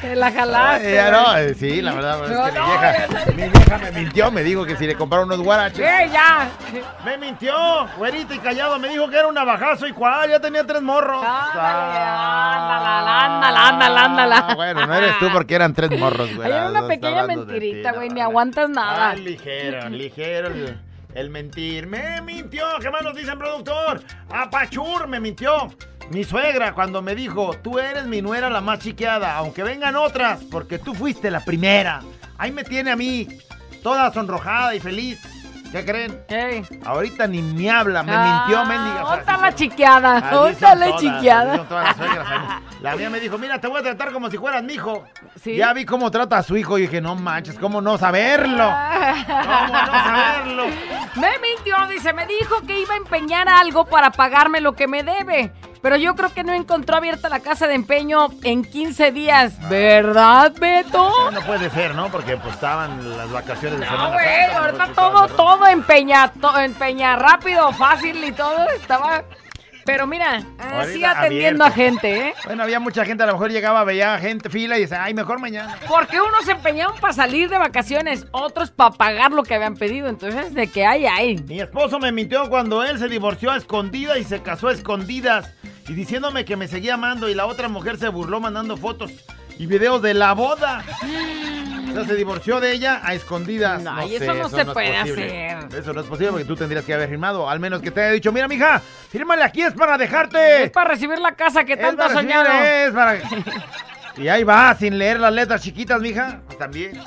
[0.04, 0.94] Te la jalaste.
[0.94, 3.92] Ya no, eh, sí, la verdad es No, que mi vieja, ya mi vieja me
[3.92, 5.80] mintió, me dijo que si le compraron unos guaraches.
[5.80, 6.50] ¡Eh, ya!
[7.06, 7.54] Me mintió,
[7.98, 11.24] güerita y callado, me dijo que era un navajazo y cuál, ya tenía tres morros.
[11.26, 14.46] Ándala, ándala, ándala, ándala.
[14.50, 16.50] Ah, bueno, no eres tú porque eran tres morros, güey.
[16.50, 19.12] era una pequeña mentirita, güey, ni aguantas nada.
[19.12, 20.50] Ah, ligero, ligero
[21.16, 21.88] el, mentir.
[21.88, 24.02] Me mintió, ¿qué más nos dicen, productor?
[24.30, 25.74] Apachur me mintió.
[26.12, 30.44] Mi suegra cuando me dijo, tú eres mi nuera la más chiqueada, aunque vengan otras,
[30.52, 32.02] porque tú fuiste la primera.
[32.38, 33.28] Ahí me tiene a mí,
[33.82, 35.20] toda sonrojada y feliz.
[35.74, 36.24] ¿Qué creen?
[36.86, 39.00] Ahorita ni me habla, me mintió, mendiga.
[39.00, 41.68] Ah, Otra la chiqueada, son la chiqueada.
[41.68, 42.64] todas las.
[42.84, 45.06] La mía me dijo, mira, te voy a tratar como si fueras mi hijo.
[45.42, 45.56] Sí.
[45.56, 48.66] Ya vi cómo trata a su hijo y dije, no manches, ¿cómo no saberlo?
[49.26, 50.66] ¿Cómo no saberlo?
[51.16, 55.02] Me mintió, dice, me dijo que iba a empeñar algo para pagarme lo que me
[55.02, 55.54] debe.
[55.84, 59.54] Pero yo creo que no encontró abierta la casa de empeño en 15 días.
[59.70, 61.12] ¿Verdad, Beto?
[61.30, 62.10] No puede ser, ¿no?
[62.10, 66.58] Porque pues estaban las vacaciones de No, Semana güey, Santa, ahorita todo, todo empeña, to-
[66.58, 69.24] empeña rápido, fácil y todo estaba...
[69.86, 71.64] Pero mira, así Ahorita atendiendo abierto.
[71.66, 72.34] a gente, ¿eh?
[72.46, 75.40] Bueno, había mucha gente, a lo mejor llegaba, veía gente fila y decía, ay, mejor
[75.40, 75.78] mañana.
[75.88, 80.08] Porque unos se empeñaron para salir de vacaciones, otros para pagar lo que habían pedido.
[80.08, 81.38] Entonces, de que hay, hay.
[81.40, 85.52] Mi esposo me mintió cuando él se divorció a escondidas y se casó a escondidas.
[85.88, 89.12] Y diciéndome que me seguía amando y la otra mujer se burló mandando fotos
[89.60, 90.84] y videos de la boda.
[91.94, 93.82] O sea, se divorció de ella a escondidas.
[93.82, 95.52] No, No y sé, eso no se es puede posible.
[95.52, 95.80] hacer.
[95.80, 97.50] Eso no es posible porque tú tendrías que haber firmado.
[97.50, 100.64] Al menos que te haya dicho, mira, mija, fírmale aquí, es para dejarte.
[100.64, 102.50] Es para recibir la casa que Es tanto has soñado.
[102.52, 103.18] es para-
[104.18, 106.42] Y ahí va, sin leer las letras chiquitas, mija.
[106.46, 107.02] Pues también.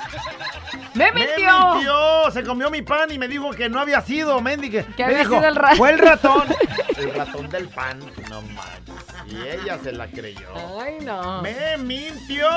[0.97, 1.73] ¡Me Me mintió!
[1.75, 4.83] mintió, se comió mi pan y me dijo que no había sido, mendigue.
[4.95, 5.77] Que me había dijo, sido el ratón.
[5.77, 6.43] fue el ratón.
[6.97, 9.05] el ratón del pan, no manches.
[9.27, 10.47] Y ella se la creyó.
[10.81, 11.41] Ay, no.
[11.41, 12.47] Me mintió.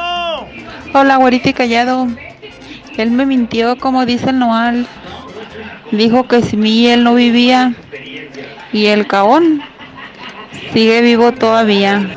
[0.95, 2.07] Hola, güerita y callado.
[2.97, 4.87] Él me mintió, como dice el Noal.
[5.91, 7.75] Dijo que sin mí él no vivía.
[8.73, 9.63] Y el caón
[10.73, 12.17] sigue vivo todavía.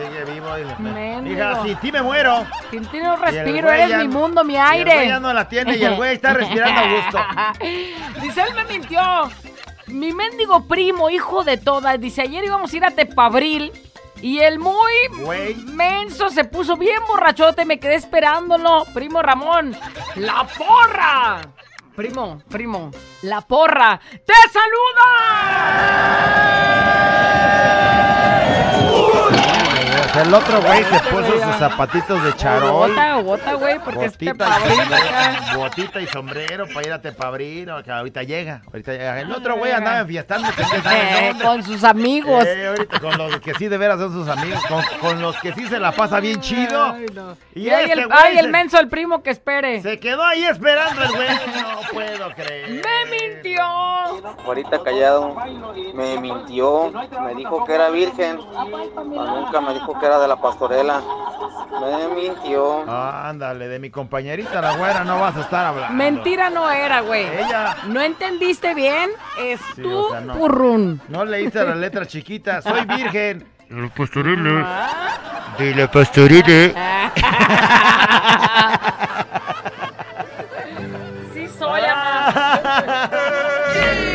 [1.33, 2.45] Y- Mija, si ti me muero.
[2.71, 4.93] Sin ti no Y el respiro, eres ya mi mundo, mi y el aire.
[4.95, 7.19] güey ya no la tiene y el güey está respirando a gusto.
[8.21, 9.01] Dice, él me mintió.
[9.87, 13.71] Mi mendigo primo, hijo de todas, dice, ayer íbamos a ir a Tepabril
[14.21, 14.91] y el muy
[15.73, 18.85] menso se puso bien borrachote, me quedé esperándolo.
[18.93, 19.75] Primo Ramón,
[20.15, 21.41] la porra.
[21.95, 22.89] Primo, primo,
[23.23, 23.99] la porra.
[24.25, 25.03] ¡Te saluda!
[30.15, 32.89] El otro güey se puso sus zapatitos de charol.
[32.91, 37.69] Bota, bota, güey, porque Botita Tepabril y, sombrero, botita y sombrero para ir a Tepabril,
[37.83, 39.21] que ahorita llega, ahorita llega.
[39.21, 40.47] El otro güey andaba sabe
[40.91, 42.45] Eh, con sus amigos.
[42.45, 45.51] Eh, ahorita con los que sí de veras son sus amigos, con, con los que
[45.53, 46.95] sí se la pasa bien chido.
[47.55, 49.81] Y ay, este el, güey ay, el menso, el primo que espere.
[49.81, 51.29] Se quedó ahí esperando el güey.
[51.29, 52.69] No puedo creer.
[52.69, 53.63] ¡Me mintió!
[54.45, 55.35] Ahorita callado,
[55.93, 56.91] me mintió,
[57.21, 61.01] me dijo que era virgen, nunca me dijo que era de la pastorela.
[61.81, 62.85] Me mintió.
[62.87, 65.93] Ah, ándale, de mi compañerita la güera no vas a estar hablando.
[65.93, 67.25] Mentira no era, güey.
[67.25, 67.75] Ella.
[67.87, 69.09] ¿No entendiste bien?
[69.39, 70.33] Es Sí, tú, o sea, no.
[70.35, 71.01] purrún.
[71.09, 73.45] No leíste la letra chiquita, soy virgen.
[73.69, 74.63] La pastorela.
[74.65, 75.55] Ah.
[75.57, 76.73] De la pastorela.
[81.33, 82.33] Sí soy, amor.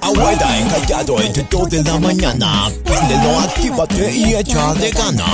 [0.00, 5.24] Abueda engañado en teto de la mañana, pendejo, activa y echate cana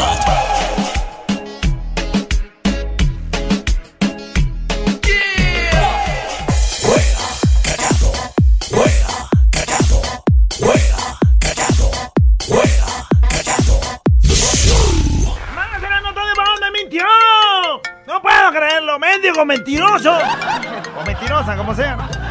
[6.81, 7.19] Fuera,
[7.63, 8.13] cacazo,
[8.69, 9.09] fuera,
[9.51, 10.03] cacato,
[10.59, 10.97] fuera,
[11.39, 11.91] cacato,
[12.47, 12.87] fuera,
[13.29, 13.81] cacato
[15.55, 17.05] Márcia la nota de balón me mintió.
[18.07, 20.13] No puedo creerlo, médico mentiroso.
[21.01, 22.26] O mentirosa como sea, ¿no?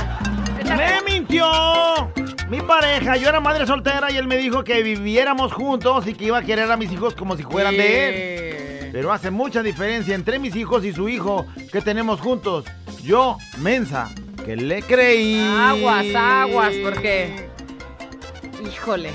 [0.65, 2.11] ¡Me mintió!
[2.49, 6.25] Mi pareja, yo era madre soltera y él me dijo que viviéramos juntos y que
[6.25, 8.89] iba a querer a mis hijos como si fueran de él.
[8.91, 12.65] Pero hace mucha diferencia entre mis hijos y su hijo que tenemos juntos.
[13.03, 14.09] Yo, mensa,
[14.45, 15.39] que le creí.
[15.39, 17.49] Aguas, aguas, porque.
[18.65, 19.11] Híjole.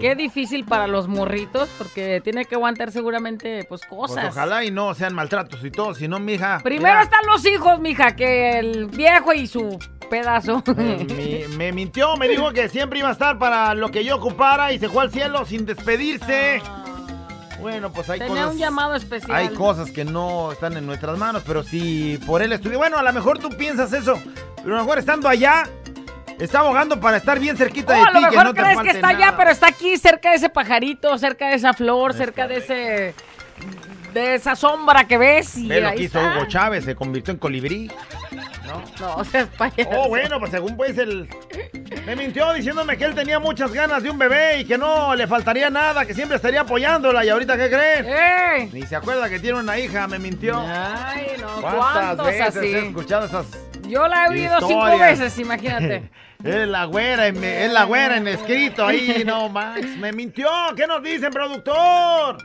[0.00, 4.30] Qué difícil para los morritos, porque tiene que aguantar seguramente, pues, Pues cosas.
[4.30, 6.60] ojalá y no sean maltratos y todo, si no, mija.
[6.62, 9.78] Primero mira, están los hijos, mija, que el viejo y su
[10.10, 10.62] pedazo.
[10.76, 14.72] Me, me mintió, me dijo que siempre iba a estar para lo que yo ocupara
[14.72, 16.60] y se fue al cielo sin despedirse.
[17.60, 18.52] Bueno, pues hay Tenía cosas.
[18.54, 19.36] un llamado especial.
[19.36, 22.78] Hay cosas que no están en nuestras manos, pero si por él estuviera.
[22.78, 24.20] Bueno, a lo mejor tú piensas eso,
[24.56, 25.62] pero a lo mejor estando allá,
[26.38, 28.60] está abogando para estar bien cerquita Oh, de a lo ti, que mejor no te
[28.62, 29.26] crees que está nada.
[29.26, 33.14] allá, pero está aquí cerca de ese pajarito, cerca de esa flor, cerca de ese.
[34.12, 35.56] de esa sombra que ves.
[35.56, 36.36] Y Ve lo que hizo está.
[36.36, 37.90] Hugo Chávez, se convirtió en colibrí.
[39.00, 39.90] No, o sea, es payaso.
[39.90, 41.28] Oh, bueno, pues según pues el...
[42.06, 45.26] Me mintió diciéndome que él tenía muchas ganas de un bebé y que no le
[45.26, 47.24] faltaría nada, que siempre estaría apoyándola.
[47.24, 48.06] ¿Y ahorita qué creen?
[48.06, 48.70] ¡Ey!
[48.72, 50.58] Ni se acuerda que tiene una hija, me mintió.
[50.58, 52.66] Ay, no, ¿Cuántas ¿cuántos veces así?
[52.66, 53.46] he escuchado esas
[53.92, 56.10] Yo la he oído cinco veces, imagínate.
[56.42, 60.48] Es la güera, en- es la güera en escrito ahí, no Max, me mintió.
[60.74, 62.38] ¿Qué nos dicen, productor?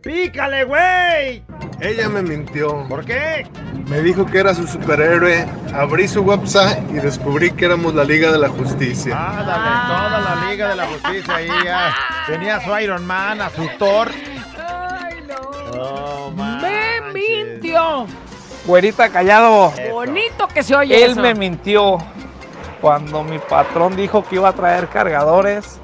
[0.00, 1.42] Pícale, güey.
[1.80, 2.86] Ella me mintió.
[2.88, 3.44] ¿Por qué?
[3.88, 5.44] Me dijo que era su superhéroe.
[5.74, 9.12] Abrí su website y descubrí que éramos la Liga de la Justicia.
[9.18, 11.94] Ah, dale, toda la Liga de la Justicia ahí ya.
[12.28, 14.08] Tenía a su Iron Man, a su Thor.
[14.56, 15.80] Ay, no.
[15.80, 18.06] Oh, Me mintió.
[18.66, 19.72] Güerita callado.
[19.90, 21.20] Bonito que se oye Él eso.
[21.20, 21.98] me mintió
[22.80, 25.78] cuando mi patrón dijo que iba a traer cargadores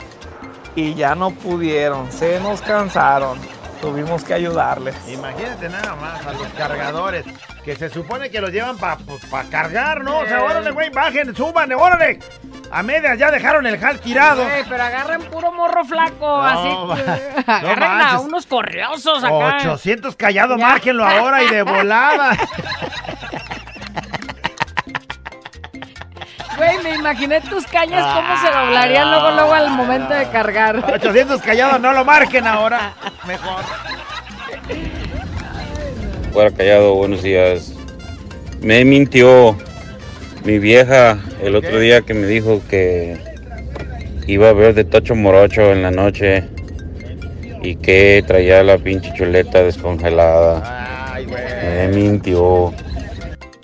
[0.74, 3.39] y ya no pudieron, se nos cansaron.
[3.81, 4.97] Tuvimos que ayudarles.
[5.09, 7.24] Imagínate nada más a los cargadores
[7.69, 8.97] que se supone que los llevan para
[9.51, 10.21] cargar, ¿no?
[10.21, 12.19] O sea, órale, güey, bajen, suban, órale.
[12.71, 14.43] A medias ya dejaron el jal tirado.
[14.66, 19.59] Pero agarren puro morro flaco, así que no agarren a unos corriosos acá.
[19.61, 22.39] 800 callado, márquenlo ahora y de volada.
[26.57, 30.77] Güey, me imaginé tus cañas cómo se doblarían luego, luego al momento de cargar.
[30.93, 32.95] 800 callado, no lo marquen ahora.
[33.27, 33.62] Mejor.
[36.39, 37.72] Fuera callado, buenos días.
[38.62, 39.59] Me mintió
[40.45, 43.18] mi vieja el otro día que me dijo que
[44.28, 46.49] iba a ver de Tocho Morocho en la noche
[47.61, 51.16] y que traía la pinche chuleta descongelada.
[51.64, 52.72] Me mintió.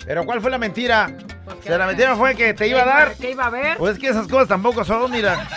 [0.05, 1.15] Pero ¿cuál fue la mentira?
[1.47, 3.13] O sea, la mentira fue que te iba a dar.
[3.15, 3.77] ¿Qué iba a ver?
[3.77, 5.47] Pues es que esas cosas tampoco son, mira.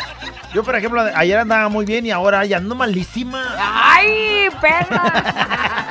[0.55, 3.57] Yo, por ejemplo, ayer andaba muy bien y ahora ya ando malísima.
[3.59, 5.88] ¡Ay, perra!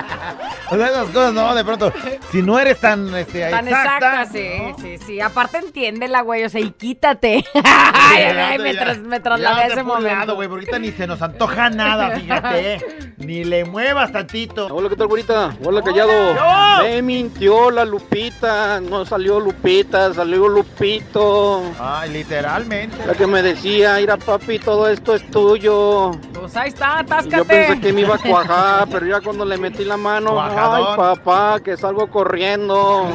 [0.70, 1.93] O sea, esas cosas, no, de pronto,
[2.32, 4.47] si no eres tan, este, Tan exacta, exacta, sí,
[4.82, 5.22] sí, sí.
[5.22, 7.45] Aparte entiéndela, güey, o sea, y quítate.
[7.53, 10.36] ay, ay, ay, me, tras- me trasladé a ese momento.
[10.36, 12.74] Güey, porque ahorita ni se nos antoja nada, fíjate.
[12.76, 13.13] eh.
[13.18, 14.68] Ni le muevas tantito.
[14.68, 15.55] Hola, ¿qué tal, güerita?
[15.63, 16.36] Hola, callado.
[16.84, 18.80] Me mintió la Lupita.
[18.82, 21.63] No salió Lupita, salió Lupito.
[21.80, 23.05] Ay, literalmente.
[23.05, 26.11] La que me decía, mira, papi, todo esto es tuyo.
[26.34, 27.38] Pues ahí está, Y atáscate.
[27.38, 30.57] yo pensé que me iba a cuajar, pero ya cuando le metí la mano, Cuajadón.
[30.58, 33.10] Ay, papá, que salgo corriendo.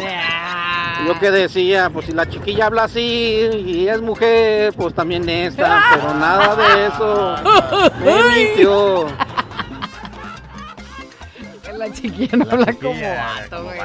[1.07, 5.83] Yo que decía, pues si la chiquilla habla así y es mujer, pues también esta,
[5.93, 7.37] pero nada de eso.
[8.05, 9.07] Me mintió.
[11.77, 13.79] La chiquilla no habla como vato, güey.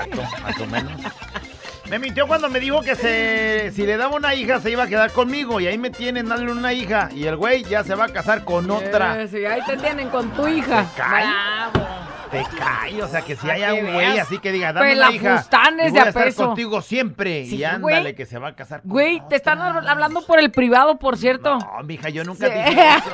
[0.43, 0.91] Más o menos.
[1.89, 4.87] Me mintió cuando me dijo que se, si le daba una hija se iba a
[4.87, 8.05] quedar conmigo y ahí me tienen darle una hija y el güey ya se va
[8.05, 9.25] a casar con otra.
[9.29, 10.85] Sí, ahí te tienen con tu hija.
[10.97, 11.96] Bravo.
[12.31, 15.17] Te cae, o sea que si hay un güey así que diga, dame una hija
[15.17, 16.45] y voy a a estar peso.
[16.47, 18.15] contigo siempre Sí, y ándale güey.
[18.15, 21.17] que se va a casar con Güey, te están hab- hablando por el privado, por
[21.17, 21.57] cierto.
[21.57, 22.53] No, mija, yo nunca Sí.
[22.53, 23.09] dije eso.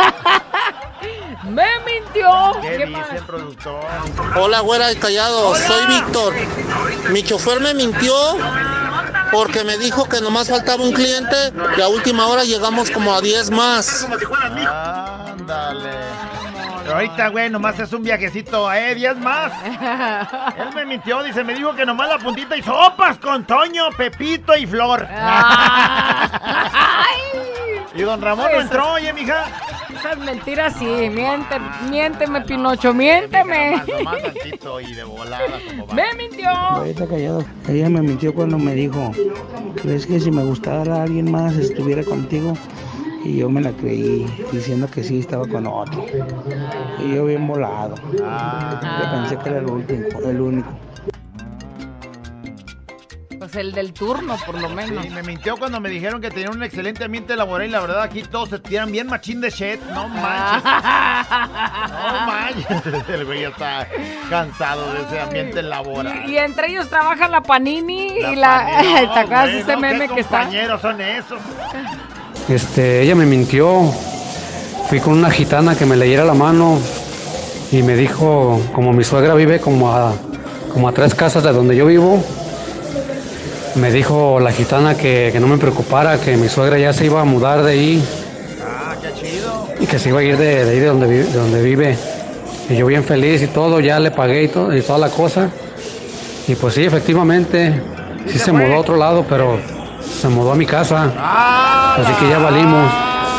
[1.49, 2.29] Me mintió.
[2.61, 3.11] ¿Qué, ¿Qué dice más?
[3.11, 3.83] el productor?
[4.37, 5.53] Hola, güera y callado.
[5.55, 6.33] Soy Víctor.
[7.11, 8.13] Mi chofer me mintió
[9.31, 11.35] porque me dijo que nomás faltaba un cliente
[11.77, 14.07] y a última hora llegamos como a 10 más.
[14.07, 15.91] Ándale.
[16.83, 18.93] Pero ahorita, güey, nomás es un viajecito, ¿eh?
[18.93, 19.53] Diez más.
[20.57, 24.55] Él me mintió, dice, me dijo que nomás la puntita y sopas con Toño, Pepito
[24.57, 25.07] y Flor.
[27.95, 29.45] y don Ramón no entró, oye, mija.
[29.97, 31.55] Esas mentiras sí, miente,
[31.89, 33.71] miénteme, Pinocho, miénteme.
[33.71, 35.93] Nomás, nomás tantito y de volada como va.
[35.93, 36.49] Me mintió.
[36.49, 37.45] Ahorita callado.
[37.69, 39.13] Ella me mintió cuando me dijo,
[39.81, 42.57] ¿crees que si me gustara alguien más estuviera contigo?
[43.23, 46.05] Y yo me la creí diciendo que sí estaba con otro.
[46.99, 47.95] Y yo bien volado.
[48.23, 48.99] Ah.
[49.01, 50.69] Yo pensé que era el último, el único.
[53.39, 55.03] Pues el del turno, por lo menos.
[55.03, 58.01] Sí, me mintió cuando me dijeron que tenían un excelente ambiente laboral y la verdad
[58.01, 59.81] aquí todos se tiran bien machín de shit.
[59.93, 60.63] No manches.
[60.63, 63.09] No manches.
[63.09, 63.87] El güey ya está
[64.29, 66.29] cansado de ese ambiente laboral.
[66.29, 68.65] Y entre ellos trabaja la Panini y La.
[68.77, 70.37] Panini, ¿Te acuerdas de güey, ese no, meme ¿qué que está?
[70.39, 71.39] compañeros son esos?
[72.49, 73.81] Este, ella me mintió.
[74.89, 76.77] Fui con una gitana que me leyera la mano
[77.71, 80.13] y me dijo, como mi suegra vive como a,
[80.71, 82.21] como a tres casas de donde yo vivo,
[83.75, 87.21] me dijo la gitana que, que no me preocupara, que mi suegra ya se iba
[87.21, 88.03] a mudar de ahí
[88.61, 89.67] Ah, qué chido.
[89.79, 91.97] y que se iba a ir de, de ahí de donde, vi- de donde vive.
[92.69, 95.49] Y yo bien feliz y todo, ya le pagué y, todo, y toda la cosa.
[96.47, 97.81] Y pues sí, efectivamente,
[98.27, 99.57] sí se mudó a otro lado, pero
[100.23, 101.11] se mudó a mi casa.
[101.97, 102.89] Así que ya valimos.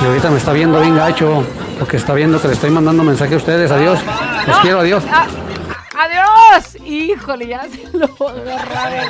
[0.02, 1.42] Y ahorita me está viendo bien gacho,
[1.78, 3.70] porque está viendo que le estoy mandando mensaje a ustedes.
[3.70, 3.98] Adiós.
[4.46, 5.02] Los quiero, adiós.
[5.10, 5.26] Ah,
[5.96, 6.76] ¡Adiós!
[6.84, 8.06] Híjole, ya se lo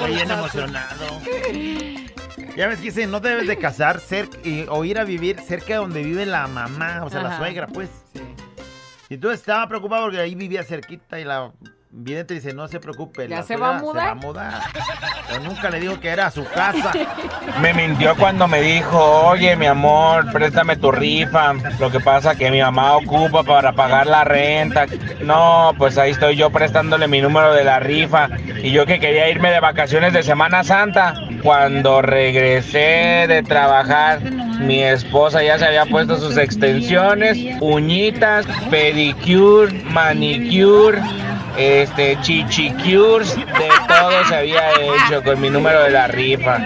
[0.06, 1.04] bien emocionado.
[2.56, 5.66] Ya ves que dicen, no debes de casar cerca, y- o ir a vivir cerca
[5.66, 7.88] de donde vive la mamá, o sea, la suegra, pues.
[9.08, 11.50] Y tú estaba preocupado porque ahí vivía cerquita y la
[11.96, 13.28] vidente dice, no se preocupe.
[13.28, 14.02] ¿Ya la se va a mudar?
[14.02, 14.62] Se va a mudar.
[15.28, 16.92] Pero nunca le dijo que era su casa.
[17.60, 21.54] Me mintió cuando me dijo, oye mi amor, préstame tu rifa.
[21.78, 24.86] Lo que pasa que mi mamá ocupa para pagar la renta.
[25.22, 28.28] No, pues ahí estoy yo prestándole mi número de la rifa.
[28.62, 31.14] Y yo que quería irme de vacaciones de Semana Santa.
[31.42, 34.20] Cuando regresé de trabajar,
[34.60, 41.00] mi esposa ya se había puesto sus extensiones, uñitas, pedicure, manicure.
[41.56, 46.58] Este, chichicures, de todo se había hecho con mi número de la rifa.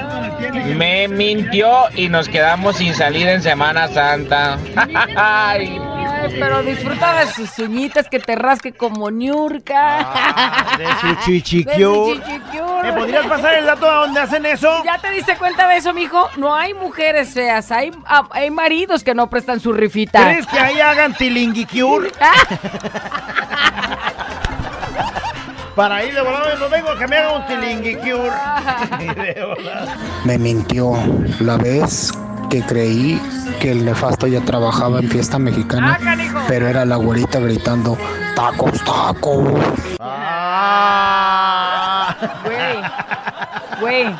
[0.74, 4.58] Me mintió y nos quedamos sin salir en Semana Santa.
[5.16, 5.80] Ay,
[6.38, 10.04] pero disfruta de sus uñitas que te rasque como su chichicure.
[10.78, 12.82] De su chichicure.
[12.82, 14.82] ¿Me podrías pasar el dato a dónde hacen eso?
[14.84, 16.28] ¿Ya te diste cuenta de eso, mijo?
[16.36, 20.22] No hay mujeres feas, hay, ah, hay maridos que no prestan su rifita.
[20.22, 22.10] ¿Crees que ahí hagan tilinguicure?
[25.78, 28.32] Para ir de volada, no vengo a que me haga un tilinguicure.
[30.24, 30.94] Me mintió
[31.38, 32.10] la vez
[32.50, 33.22] que creí
[33.60, 35.96] que el nefasto ya trabajaba en fiesta mexicana,
[36.48, 37.96] pero era la güerita gritando,
[38.34, 39.44] tacos, tacos.
[42.42, 42.82] Güey,
[43.80, 44.16] güey,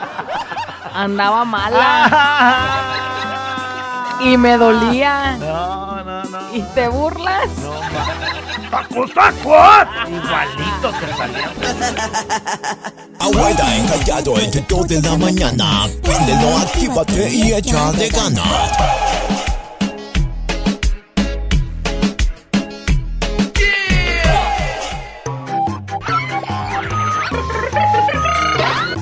[0.94, 2.94] andaba mala.
[4.20, 5.36] Y me dolía.
[5.38, 6.54] No, no, no.
[6.54, 7.48] ¿Y te burlas?
[8.70, 9.88] ¡Tacos, tacos!
[10.08, 11.50] Igualito te salían.
[13.18, 15.88] Abuela encallado entre 2 de la mañana.
[16.02, 18.72] Préndelo, actívate y échale ganas.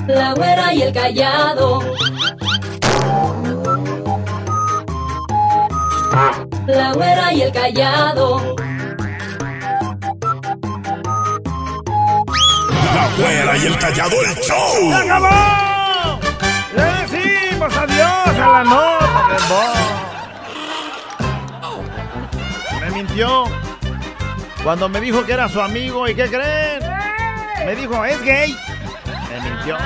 [0.07, 1.81] La güera y el callado.
[6.65, 8.55] La güera y el callado.
[12.95, 14.89] La güera y el callado, el show.
[14.89, 16.19] ¡Se acabó!
[16.75, 19.77] ¡Le decimos adiós a la nota voz!
[22.81, 23.43] Me mintió
[24.63, 26.07] cuando me dijo que era su amigo.
[26.07, 26.79] ¿Y qué creen?
[27.63, 28.57] Me dijo, es gay.
[29.29, 29.77] Me mintió.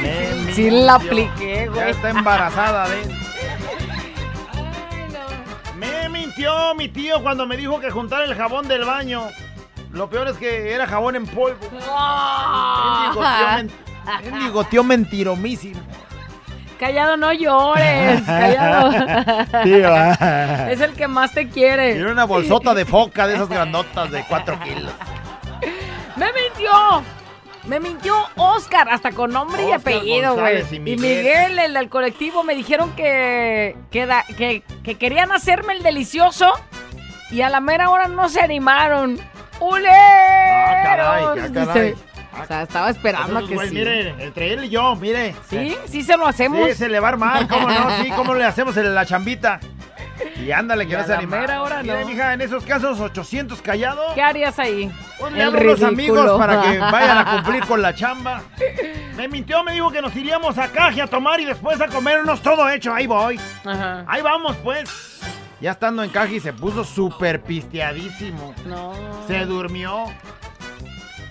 [0.00, 0.54] Me mintió.
[0.54, 1.80] Sí la apliqué, güey.
[1.80, 3.23] Ya está embarazada de él.
[6.36, 9.28] Mintió mi tío cuando me dijo que juntara el jabón del baño.
[9.92, 11.56] Lo peor es que era jabón en polvo.
[11.70, 13.70] Mendigo tío, men-
[14.32, 15.80] mendigo tío mentiromísimo.
[16.78, 18.20] Callado, no llores.
[18.26, 18.90] Callado.
[19.62, 20.66] Tío, ah.
[20.70, 21.96] Es el que más te quiere.
[21.96, 24.92] Era una bolsota de foca de esas grandotas de 4 kilos.
[26.16, 27.02] ¡Me mintió!
[27.66, 30.62] Me mintió Oscar, hasta con nombre y Oscar apellido, güey.
[30.70, 31.58] Y Y Miguel.
[31.58, 36.52] El del colectivo, me dijeron que, que, da- que, que querían hacerme el delicioso
[37.30, 39.18] y a la mera hora no se animaron.
[39.60, 39.88] ¡Ule!
[39.88, 41.94] Ah, caray, ah, caray.
[42.42, 43.74] O sea, estaba esperando a Esos que güey, sí.
[43.76, 45.34] Mire, entre él y yo, mire.
[45.48, 45.76] ¿Sí?
[45.86, 46.68] ¿Sí se lo hacemos?
[46.68, 48.02] Sí, se le va a armar, ¿cómo no?
[48.02, 49.60] Sí, ¿cómo le hacemos la chambita?
[50.44, 51.38] Y ándale, que a no se anima.
[51.38, 52.06] mera hora Mire, no.
[52.08, 54.12] mija, en esos casos, 800 callados.
[54.14, 54.90] ¿Qué harías ahí?
[55.32, 56.20] Le El hablo a los ridículo.
[56.22, 58.42] amigos para que vayan a cumplir con la chamba.
[59.16, 62.40] Me mintió, me dijo que nos iríamos a Caje a tomar y después a comernos
[62.42, 62.92] todo hecho.
[62.92, 63.40] Ahí voy.
[63.64, 64.04] Ajá.
[64.06, 65.20] Ahí vamos, pues.
[65.60, 68.54] Ya estando en Caje se puso súper pisteadísimo.
[68.66, 68.92] No.
[69.26, 70.04] Se durmió.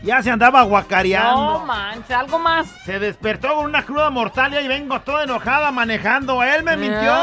[0.01, 1.59] Ya se andaba guacareando.
[1.59, 2.67] No manches, algo más.
[2.85, 6.43] Se despertó con una cruda mortal y ahí vengo toda enojada manejando.
[6.43, 7.13] Él me mintió.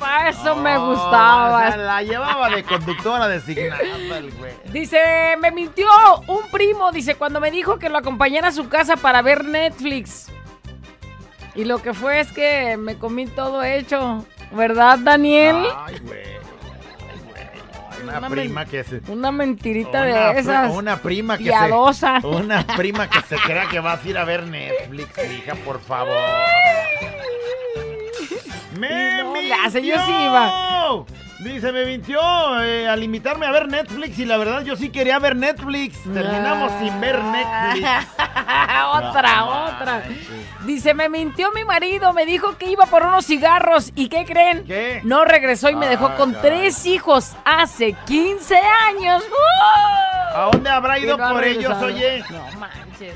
[0.00, 1.56] Ah, eso me Oh, gustaba.
[1.56, 3.80] o sea, la llevaba de conductora designada
[4.18, 4.52] el güey.
[4.72, 5.88] Dice, me mintió
[6.26, 10.30] un primo, dice, cuando me dijo que lo acompañara a su casa para ver Netflix.
[11.54, 14.24] Y lo que fue es que me comí todo hecho.
[14.52, 15.56] ¿Verdad, Daniel?
[15.76, 16.20] Ay, güey.
[16.22, 16.38] Ay.
[18.04, 19.00] Una, Una prima que se...
[19.08, 20.70] Una mentirita Una, de esas.
[20.72, 22.20] una prima que piadosa.
[22.20, 22.26] se...
[22.28, 26.16] Una prima que se crea que vas a ir a ver Netflix, hija, por favor.
[28.78, 29.34] ¡Me no
[29.74, 31.04] sí iba.
[31.38, 32.20] Dice, me mintió
[32.64, 36.02] eh, al invitarme a ver Netflix y la verdad yo sí quería ver Netflix.
[36.02, 37.88] Terminamos sin ver Netflix.
[38.92, 40.02] otra, No, otra.
[40.64, 43.92] Dice, me mintió mi marido, me dijo que iba por unos cigarros.
[43.94, 44.64] ¿Y qué creen?
[44.64, 45.00] ¿Qué?
[45.04, 46.50] No regresó y me dejó Ah, con caray.
[46.50, 48.56] tres hijos hace 15
[48.88, 49.22] años.
[49.22, 50.36] ¡Uh!
[50.36, 52.24] ¿A dónde habrá ido no por ellos, oye?
[52.30, 53.14] No manches.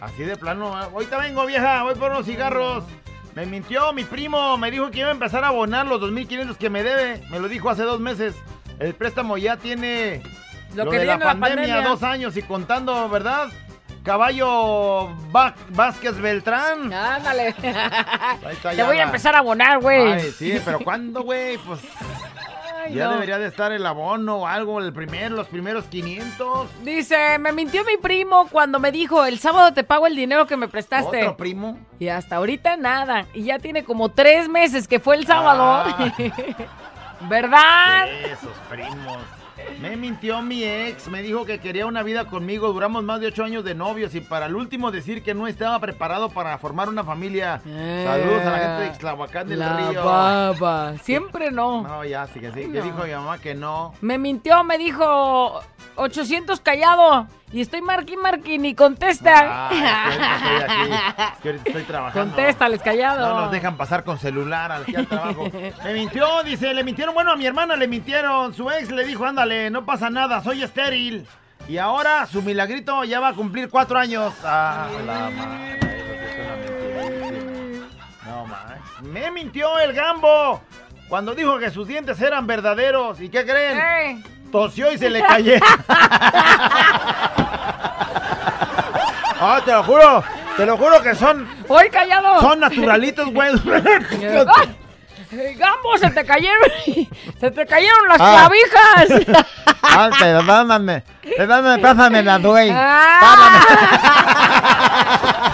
[0.00, 2.84] Así de plano, ah, ahorita vengo vieja, voy por unos cigarros.
[3.40, 6.68] Me mintió mi primo, me dijo que iba a empezar a abonar los 2.500 que
[6.68, 7.22] me debe.
[7.30, 8.34] Me lo dijo hace dos meses.
[8.78, 10.22] El préstamo ya tiene
[10.74, 11.88] Lo lo, que de la tiene la pandemia, pandemia.
[11.88, 13.48] dos años y contando, ¿verdad?
[14.02, 16.92] Caballo Va- Vázquez Beltrán.
[16.92, 17.54] Ándale.
[17.62, 20.12] Ahí está Te ya voy a empezar a abonar, güey.
[20.12, 21.56] Ay, sí, pero ¿cuándo, güey?
[21.58, 21.80] Pues
[22.84, 23.12] Ay, ya no.
[23.14, 26.68] debería de estar el abono o algo, el primer, los primeros 500.
[26.82, 30.56] Dice, me mintió mi primo cuando me dijo, el sábado te pago el dinero que
[30.56, 31.22] me prestaste.
[31.22, 31.78] ¿Otro primo?
[31.98, 33.26] Y hasta ahorita nada.
[33.34, 35.62] Y ya tiene como tres meses que fue el sábado.
[35.64, 36.14] Ah.
[37.28, 38.08] ¿Verdad?
[38.24, 39.18] Esos primos.
[39.80, 43.44] Me mintió mi ex, me dijo que quería una vida conmigo, duramos más de ocho
[43.44, 47.02] años de novios y para el último decir que no estaba preparado para formar una
[47.02, 47.60] familia.
[47.64, 50.04] Saludos a la gente de Ixtlahuacán del La Río.
[50.04, 50.94] baba.
[51.02, 51.82] Siempre no.
[51.82, 52.84] No, ya, sí que sí, que No.
[52.84, 53.94] dijo mi mamá que no.
[54.02, 55.60] Me mintió, me dijo
[55.96, 57.26] 800 callado.
[57.52, 59.68] Y estoy marqui marqui, ni contesta.
[59.70, 62.34] Ah, es que estoy aquí, es que ahorita estoy trabajando.
[62.34, 63.28] Contéstales, callado.
[63.28, 65.50] No nos dejan pasar con celular al, aquí al trabajo.
[65.84, 67.12] Me mintió, dice, le mintieron.
[67.12, 68.54] Bueno, a mi hermana le mintieron.
[68.54, 71.26] Su ex le dijo, ándale, no pasa nada, soy estéril.
[71.68, 74.32] Y ahora su milagrito ya va a cumplir cuatro años.
[74.44, 75.80] Ah, la madre.
[78.26, 79.02] No más.
[79.02, 80.62] Me mintió el gambo
[81.08, 83.20] cuando dijo que sus dientes eran verdaderos.
[83.20, 83.78] ¿Y qué creen?
[83.78, 84.22] Eh.
[84.52, 85.68] Tosió y se le cayeron.
[89.40, 90.22] Ah, te lo juro,
[90.56, 92.40] te lo juro que son, ¡Hoy callado!
[92.40, 93.52] son naturalitos, güey.
[95.56, 96.70] Gambo, se te cayeron.
[97.38, 98.48] se te cayeron las Ah.
[98.48, 99.46] clavijas.
[99.82, 101.02] Ah, perdóname,
[101.36, 102.70] perdóname, pásame la güey.
[102.72, 103.64] Ah.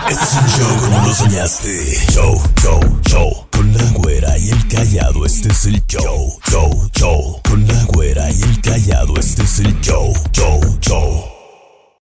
[0.09, 1.97] Este es un show como lo soñaste.
[2.13, 3.47] Show, show, show.
[3.53, 6.39] Con la güera y el callado, este es el show.
[6.51, 7.41] Show, show.
[7.49, 10.13] Con la güera y el callado, este es el show.
[10.33, 11.36] Show, show.